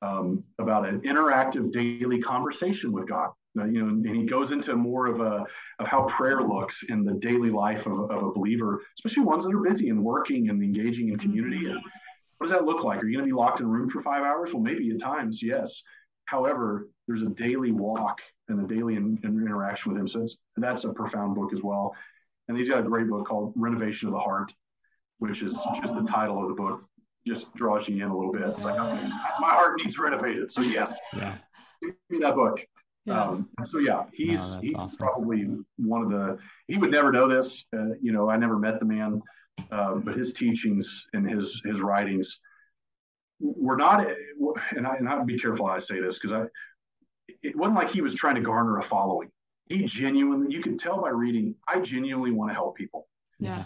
um, 0.02 0.44
about 0.58 0.88
an 0.88 1.00
interactive 1.00 1.72
daily 1.72 2.20
conversation 2.20 2.92
with 2.92 3.08
God. 3.08 3.30
You 3.54 3.64
know, 3.64 3.88
and, 3.88 4.06
he 4.06 4.24
goes 4.26 4.52
into 4.52 4.76
more 4.76 5.06
of 5.06 5.20
a 5.20 5.44
of 5.80 5.86
how 5.86 6.04
prayer 6.04 6.40
looks 6.40 6.84
in 6.88 7.04
the 7.04 7.14
daily 7.14 7.50
life 7.50 7.86
of, 7.86 8.10
of 8.10 8.22
a 8.22 8.30
believer, 8.30 8.80
especially 8.98 9.24
ones 9.24 9.44
that 9.44 9.52
are 9.52 9.60
busy 9.60 9.88
and 9.88 10.04
working 10.04 10.50
and 10.50 10.62
engaging 10.62 11.08
in 11.08 11.18
community. 11.18 11.64
Mm-hmm. 11.64 11.76
And 11.76 11.80
what 12.38 12.46
does 12.46 12.56
that 12.56 12.64
look 12.64 12.84
like? 12.84 13.02
Are 13.02 13.08
you 13.08 13.16
going 13.16 13.28
to 13.28 13.34
be 13.34 13.36
locked 13.36 13.58
in 13.60 13.66
a 13.66 13.68
room 13.68 13.90
for 13.90 14.00
five 14.02 14.22
hours? 14.22 14.52
Well, 14.52 14.62
maybe 14.62 14.88
at 14.90 15.00
times, 15.00 15.42
yes. 15.42 15.82
However, 16.26 16.88
there's 17.08 17.22
a 17.22 17.30
daily 17.30 17.72
walk 17.72 18.20
and 18.48 18.64
a 18.64 18.72
daily 18.72 18.94
in, 18.94 19.18
in 19.24 19.42
interaction 19.42 19.92
with 19.92 20.00
him. 20.00 20.06
So 20.06 20.26
that's 20.56 20.84
a 20.84 20.92
profound 20.92 21.34
book 21.34 21.52
as 21.52 21.62
well. 21.62 21.94
And 22.46 22.56
he's 22.56 22.68
got 22.68 22.78
a 22.80 22.84
great 22.84 23.08
book 23.08 23.26
called 23.26 23.52
Renovation 23.56 24.06
of 24.06 24.14
the 24.14 24.20
Heart 24.20 24.52
which 25.20 25.42
is 25.42 25.52
just 25.82 25.94
the 25.94 26.02
title 26.02 26.42
of 26.42 26.48
the 26.48 26.54
book, 26.54 26.82
just 27.26 27.52
draws 27.54 27.88
you 27.88 28.04
in 28.04 28.10
a 28.10 28.16
little 28.16 28.32
bit. 28.32 28.42
It's 28.42 28.64
like, 28.64 28.78
okay, 28.78 29.08
my 29.40 29.48
heart 29.48 29.80
needs 29.82 29.98
renovated. 29.98 30.50
So, 30.50 30.62
yes, 30.62 30.92
yeah. 31.16 31.36
give 31.82 31.94
me 32.08 32.18
that 32.20 32.34
book. 32.34 32.60
Yeah. 33.06 33.22
Um, 33.22 33.48
so 33.70 33.78
yeah, 33.78 34.04
he's 34.12 34.38
no, 34.38 34.60
he's 34.60 34.74
awesome. 34.74 34.98
probably 34.98 35.46
one 35.76 36.02
of 36.02 36.10
the. 36.10 36.38
He 36.68 36.76
would 36.76 36.90
never 36.90 37.10
know 37.10 37.28
this. 37.28 37.64
Uh, 37.74 37.94
you 38.00 38.12
know, 38.12 38.28
I 38.28 38.36
never 38.36 38.58
met 38.58 38.78
the 38.78 38.84
man, 38.84 39.22
uh, 39.70 39.94
but 39.94 40.14
his 40.14 40.34
teachings 40.34 41.06
and 41.14 41.28
his 41.28 41.62
his 41.64 41.80
writings 41.80 42.38
were 43.40 43.76
not. 43.76 44.06
And 44.76 44.86
I 44.86 44.96
and 44.96 45.08
I 45.08 45.22
be 45.24 45.38
careful 45.38 45.66
how 45.66 45.74
I 45.74 45.78
say 45.78 46.00
this 46.00 46.18
because 46.18 46.32
I. 46.32 46.44
It 47.42 47.56
wasn't 47.56 47.76
like 47.76 47.90
he 47.90 48.02
was 48.02 48.14
trying 48.14 48.34
to 48.34 48.40
garner 48.42 48.78
a 48.78 48.82
following. 48.82 49.30
He 49.66 49.84
genuinely, 49.84 50.52
you 50.52 50.62
can 50.62 50.76
tell 50.76 51.00
by 51.00 51.10
reading. 51.10 51.54
I 51.66 51.78
genuinely 51.80 52.32
want 52.32 52.50
to 52.50 52.54
help 52.54 52.76
people. 52.76 53.08
Yeah 53.38 53.64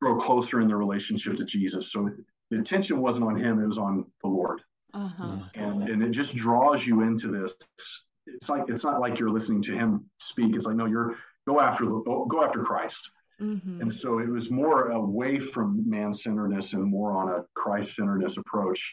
grow 0.00 0.18
closer 0.18 0.60
in 0.60 0.68
their 0.68 0.78
relationship 0.78 1.36
to 1.36 1.44
Jesus. 1.44 1.92
So 1.92 2.10
the 2.50 2.58
attention 2.58 3.00
wasn't 3.00 3.24
on 3.24 3.36
him; 3.36 3.62
it 3.62 3.66
was 3.66 3.78
on 3.78 4.04
the 4.22 4.28
Lord. 4.28 4.62
Uh-huh. 4.92 5.38
And 5.54 5.88
and 5.88 6.02
it 6.02 6.10
just 6.10 6.34
draws 6.36 6.84
you 6.84 7.02
into 7.02 7.28
this. 7.28 7.54
It's 8.26 8.48
like 8.48 8.64
it's 8.68 8.84
not 8.84 9.00
like 9.00 9.18
you're 9.18 9.30
listening 9.30 9.62
to 9.62 9.74
him 9.74 10.06
speak. 10.18 10.54
It's 10.56 10.66
like 10.66 10.76
no, 10.76 10.86
you're 10.86 11.16
go 11.46 11.60
after 11.60 11.84
the 11.84 12.00
go 12.28 12.44
after 12.44 12.62
Christ. 12.62 13.10
Mm-hmm. 13.40 13.80
And 13.80 13.94
so 13.94 14.18
it 14.18 14.28
was 14.28 14.50
more 14.50 14.90
away 14.90 15.38
from 15.38 15.88
man 15.88 16.12
centeredness 16.12 16.74
and 16.74 16.84
more 16.84 17.12
on 17.12 17.30
a 17.30 17.44
Christ 17.54 17.96
centeredness 17.96 18.36
approach 18.36 18.90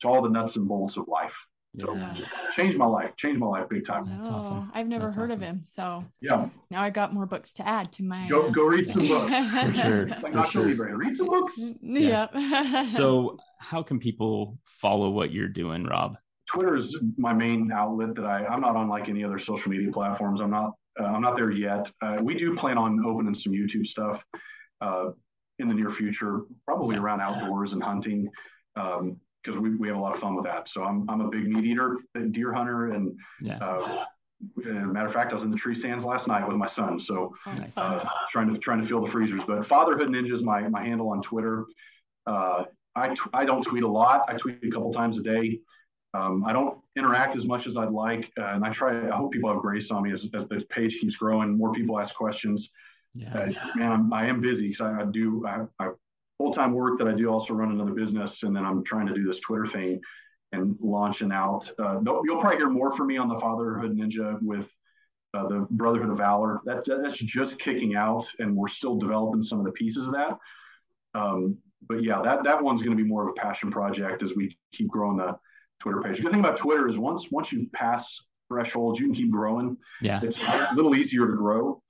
to 0.00 0.08
all 0.08 0.22
the 0.22 0.30
nuts 0.30 0.56
and 0.56 0.66
bolts 0.66 0.96
of 0.96 1.06
life. 1.06 1.36
So 1.78 1.94
yeah. 1.94 2.14
changed 2.56 2.76
my 2.76 2.86
life, 2.86 3.14
changed 3.16 3.38
my 3.38 3.46
life 3.46 3.68
big 3.68 3.86
time. 3.86 4.04
That's 4.08 4.28
awesome. 4.28 4.72
I've 4.74 4.88
never 4.88 5.06
That's 5.06 5.16
heard 5.16 5.30
awesome. 5.30 5.42
of 5.42 5.48
him. 5.48 5.60
So 5.64 6.04
yeah. 6.20 6.48
Now 6.70 6.82
I 6.82 6.90
got 6.90 7.14
more 7.14 7.26
books 7.26 7.54
to 7.54 7.66
add 7.66 7.92
to 7.92 8.02
my 8.02 8.28
Go 8.28 8.50
go 8.50 8.64
read 8.64 8.86
some 8.86 9.06
books. 9.08 9.32
For 9.32 9.72
sure. 9.74 10.08
It's 10.08 10.22
like 10.22 10.32
For 10.32 10.38
not 10.38 10.50
sure. 10.50 10.64
read 10.64 11.16
some 11.16 11.26
books. 11.26 11.60
Yeah. 11.80 12.26
Yep. 12.34 12.86
so 12.88 13.38
how 13.58 13.84
can 13.84 14.00
people 14.00 14.58
follow 14.64 15.10
what 15.10 15.30
you're 15.32 15.48
doing, 15.48 15.84
Rob? 15.84 16.16
Twitter 16.48 16.74
is 16.74 16.96
my 17.16 17.32
main 17.32 17.70
outlet 17.70 18.16
that 18.16 18.24
I 18.24 18.44
I'm 18.46 18.60
not 18.60 18.74
on 18.74 18.88
like 18.88 19.08
any 19.08 19.22
other 19.22 19.38
social 19.38 19.70
media 19.70 19.92
platforms. 19.92 20.40
I'm 20.40 20.50
not 20.50 20.72
uh, 20.98 21.04
I'm 21.04 21.22
not 21.22 21.36
there 21.36 21.52
yet. 21.52 21.88
Uh, 22.02 22.18
we 22.20 22.34
do 22.36 22.56
plan 22.56 22.78
on 22.78 23.04
opening 23.06 23.34
some 23.34 23.52
YouTube 23.52 23.86
stuff 23.86 24.24
uh, 24.80 25.10
in 25.60 25.68
the 25.68 25.74
near 25.74 25.90
future, 25.90 26.40
probably 26.66 26.96
around 26.96 27.20
outdoors 27.20 27.74
and 27.74 27.82
hunting. 27.82 28.28
Because 29.42 29.58
we, 29.58 29.74
we 29.76 29.88
have 29.88 29.96
a 29.96 30.00
lot 30.00 30.14
of 30.14 30.20
fun 30.20 30.34
with 30.34 30.44
that. 30.44 30.68
So 30.68 30.82
I'm, 30.84 31.08
I'm 31.08 31.20
a 31.20 31.28
big 31.28 31.48
meat 31.48 31.64
eater, 31.64 31.98
deer 32.30 32.52
hunter, 32.52 32.92
and 32.92 33.16
yeah. 33.40 33.58
uh, 33.58 34.04
matter 34.64 35.06
of 35.06 35.12
fact, 35.12 35.30
I 35.32 35.34
was 35.34 35.44
in 35.44 35.50
the 35.50 35.56
tree 35.56 35.74
stands 35.74 36.04
last 36.04 36.26
night 36.28 36.46
with 36.46 36.56
my 36.56 36.66
son, 36.66 36.98
so 36.98 37.34
oh, 37.46 37.54
uh, 37.76 38.08
trying 38.30 38.52
to 38.52 38.58
trying 38.58 38.80
to 38.80 38.86
fill 38.86 39.04
the 39.04 39.10
freezers. 39.10 39.42
But 39.46 39.66
Fatherhood 39.66 40.08
Ninja 40.08 40.32
is 40.32 40.42
my 40.42 40.66
my 40.68 40.82
handle 40.82 41.10
on 41.10 41.22
Twitter. 41.22 41.66
Uh, 42.26 42.64
I 42.96 43.14
I 43.32 43.44
don't 43.44 43.62
tweet 43.62 43.82
a 43.82 43.88
lot. 43.88 44.24
I 44.28 44.34
tweet 44.34 44.58
a 44.64 44.70
couple 44.70 44.92
times 44.92 45.18
a 45.18 45.22
day. 45.22 45.60
Um, 46.12 46.44
I 46.44 46.52
don't 46.52 46.78
interact 46.96 47.36
as 47.36 47.46
much 47.46 47.66
as 47.66 47.76
I'd 47.76 47.90
like, 47.92 48.32
uh, 48.38 48.46
and 48.46 48.64
I 48.64 48.70
try. 48.70 49.08
I 49.08 49.16
hope 49.16 49.32
people 49.32 49.52
have 49.52 49.60
grace 49.60 49.90
on 49.90 50.02
me 50.02 50.12
as, 50.12 50.28
as 50.34 50.48
the 50.48 50.64
page 50.70 50.98
keeps 51.00 51.16
growing. 51.16 51.56
More 51.56 51.72
people 51.72 51.98
ask 52.00 52.14
questions. 52.14 52.70
Yeah. 53.14 53.36
Uh, 53.36 53.46
man, 53.76 53.92
I'm, 53.92 54.12
I 54.12 54.26
am 54.26 54.40
busy 54.40 54.68
because 54.68 54.80
I, 54.80 55.02
I, 55.02 55.04
do. 55.04 55.46
I, 55.46 55.84
I 55.84 55.90
full 56.40 56.54
time 56.54 56.72
work 56.72 56.98
that 56.98 57.06
I 57.06 57.12
do 57.12 57.28
also 57.28 57.52
run 57.52 57.70
another 57.70 57.92
business, 57.92 58.44
and 58.44 58.56
then 58.56 58.64
I'm 58.64 58.82
trying 58.82 59.06
to 59.08 59.12
do 59.12 59.26
this 59.26 59.40
Twitter 59.40 59.66
thing 59.66 60.00
and 60.52 60.74
launching 60.80 61.32
out. 61.32 61.70
Uh, 61.78 62.00
you'll 62.02 62.40
probably 62.40 62.56
hear 62.56 62.70
more 62.70 62.96
from 62.96 63.08
me 63.08 63.18
on 63.18 63.28
the 63.28 63.38
Fatherhood 63.38 63.94
Ninja 63.94 64.40
with 64.40 64.70
uh, 65.34 65.46
the 65.48 65.66
Brotherhood 65.70 66.08
of 66.08 66.16
Valor. 66.16 66.62
That 66.64 66.86
that's 66.86 67.18
just 67.18 67.60
kicking 67.60 67.94
out, 67.94 68.26
and 68.38 68.56
we're 68.56 68.68
still 68.68 68.96
developing 68.96 69.42
some 69.42 69.58
of 69.58 69.66
the 69.66 69.72
pieces 69.72 70.06
of 70.06 70.14
that. 70.14 70.38
Um, 71.12 71.58
but 71.86 72.02
yeah, 72.02 72.22
that 72.22 72.42
that 72.44 72.62
one's 72.62 72.80
going 72.80 72.96
to 72.96 73.02
be 73.02 73.06
more 73.06 73.28
of 73.28 73.28
a 73.28 73.38
passion 73.38 73.70
project 73.70 74.22
as 74.22 74.34
we 74.34 74.56
keep 74.72 74.88
growing 74.88 75.18
the 75.18 75.36
Twitter 75.78 76.00
page. 76.00 76.16
The 76.16 76.22
good 76.22 76.32
thing 76.32 76.40
about 76.40 76.56
Twitter 76.56 76.88
is 76.88 76.96
once 76.96 77.30
once 77.30 77.52
you 77.52 77.68
pass 77.74 78.18
thresholds, 78.48 78.98
you 78.98 79.04
can 79.08 79.14
keep 79.14 79.30
growing. 79.30 79.76
Yeah, 80.00 80.20
it's 80.22 80.38
a 80.38 80.70
little 80.74 80.96
easier 80.96 81.26
to 81.26 81.34
grow 81.34 81.82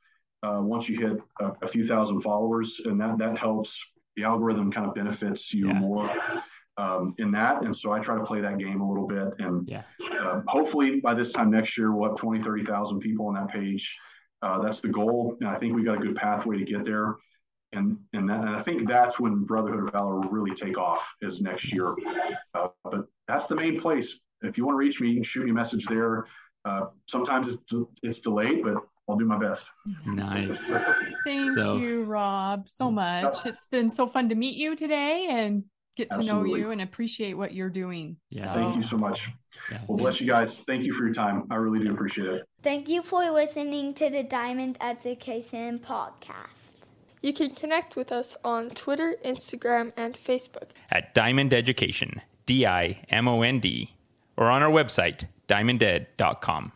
uh, 0.42 0.58
once 0.60 0.88
you 0.88 0.98
hit 0.98 1.18
a, 1.40 1.52
a, 1.62 1.68
few 1.68 1.86
thousand 1.86 2.22
followers, 2.22 2.80
and 2.84 3.00
that 3.00 3.18
that 3.18 3.38
helps. 3.38 3.80
The 4.16 4.24
algorithm 4.24 4.70
kind 4.70 4.86
of 4.86 4.94
benefits 4.94 5.52
you 5.52 5.68
yeah. 5.68 5.78
more 5.78 6.10
um, 6.76 7.14
in 7.18 7.30
that. 7.32 7.62
And 7.62 7.74
so 7.74 7.92
I 7.92 8.00
try 8.00 8.16
to 8.16 8.24
play 8.24 8.40
that 8.40 8.58
game 8.58 8.80
a 8.80 8.88
little 8.88 9.06
bit. 9.06 9.34
And 9.38 9.68
yeah. 9.68 9.82
uh, 10.22 10.42
hopefully 10.46 11.00
by 11.00 11.14
this 11.14 11.32
time 11.32 11.50
next 11.50 11.76
year, 11.76 11.92
we'll 11.92 12.10
have 12.10 12.18
20, 12.18 12.42
30,000 12.42 13.00
people 13.00 13.26
on 13.26 13.34
that 13.34 13.48
page. 13.48 13.96
Uh, 14.42 14.60
that's 14.62 14.80
the 14.80 14.88
goal. 14.88 15.36
And 15.40 15.48
I 15.48 15.56
think 15.56 15.74
we've 15.74 15.84
got 15.84 15.98
a 15.98 16.00
good 16.00 16.16
pathway 16.16 16.58
to 16.58 16.64
get 16.64 16.84
there. 16.84 17.16
And 17.72 17.98
and, 18.12 18.28
that, 18.28 18.40
and 18.40 18.50
I 18.50 18.62
think 18.62 18.88
that's 18.88 19.20
when 19.20 19.44
Brotherhood 19.44 19.86
of 19.86 19.92
Valor 19.92 20.20
will 20.20 20.30
really 20.30 20.54
take 20.56 20.76
off 20.76 21.08
is 21.22 21.40
next 21.40 21.72
year. 21.72 21.94
Uh, 22.54 22.68
but 22.82 23.06
that's 23.28 23.46
the 23.46 23.54
main 23.54 23.80
place. 23.80 24.18
If 24.42 24.58
you 24.58 24.64
want 24.64 24.74
to 24.74 24.78
reach 24.78 25.00
me, 25.00 25.08
you 25.08 25.14
can 25.14 25.22
shoot 25.22 25.44
me 25.44 25.50
a 25.50 25.54
message 25.54 25.86
there. 25.86 26.26
Uh, 26.64 26.86
sometimes 27.06 27.48
it's, 27.48 27.72
it's 28.02 28.20
delayed, 28.20 28.64
but 28.64 28.74
I'll 29.10 29.16
do 29.16 29.24
my 29.24 29.38
best. 29.38 29.70
Nice. 30.06 30.70
Thank 31.24 31.54
so, 31.54 31.76
you, 31.76 32.04
Rob, 32.04 32.68
so 32.68 32.90
much. 32.90 33.44
It's 33.46 33.66
been 33.66 33.90
so 33.90 34.06
fun 34.06 34.28
to 34.28 34.34
meet 34.34 34.56
you 34.56 34.76
today 34.76 35.28
and 35.30 35.64
get 35.96 36.10
to 36.12 36.22
know 36.22 36.44
you 36.44 36.70
and 36.70 36.80
appreciate 36.80 37.34
what 37.34 37.52
you're 37.52 37.70
doing. 37.70 38.16
Yeah. 38.30 38.42
So. 38.44 38.54
Thank 38.54 38.76
you 38.76 38.82
so 38.84 38.96
much. 38.96 39.20
Yeah, 39.70 39.78
well, 39.86 39.98
bless 39.98 40.20
you 40.20 40.26
guys. 40.26 40.60
Thank 40.60 40.84
you 40.84 40.94
for 40.94 41.04
your 41.04 41.14
time. 41.14 41.44
I 41.50 41.56
really 41.56 41.84
do 41.84 41.92
appreciate 41.92 42.26
it. 42.26 42.42
Thank 42.62 42.88
you 42.88 43.02
for 43.02 43.30
listening 43.30 43.94
to 43.94 44.10
the 44.10 44.24
Dimond 44.24 44.76
Education 44.80 45.78
Podcast. 45.78 46.72
You 47.22 47.32
can 47.32 47.50
connect 47.50 47.96
with 47.96 48.10
us 48.10 48.36
on 48.42 48.70
Twitter, 48.70 49.16
Instagram, 49.24 49.92
and 49.96 50.16
Facebook 50.16 50.70
at 50.90 51.14
Dimond 51.14 51.52
Education, 51.52 52.22
D 52.46 52.66
I 52.66 53.04
M 53.10 53.28
O 53.28 53.42
N 53.42 53.60
D, 53.60 53.94
or 54.36 54.50
on 54.50 54.62
our 54.62 54.70
website, 54.70 55.28
dimonded.com. 55.48 56.72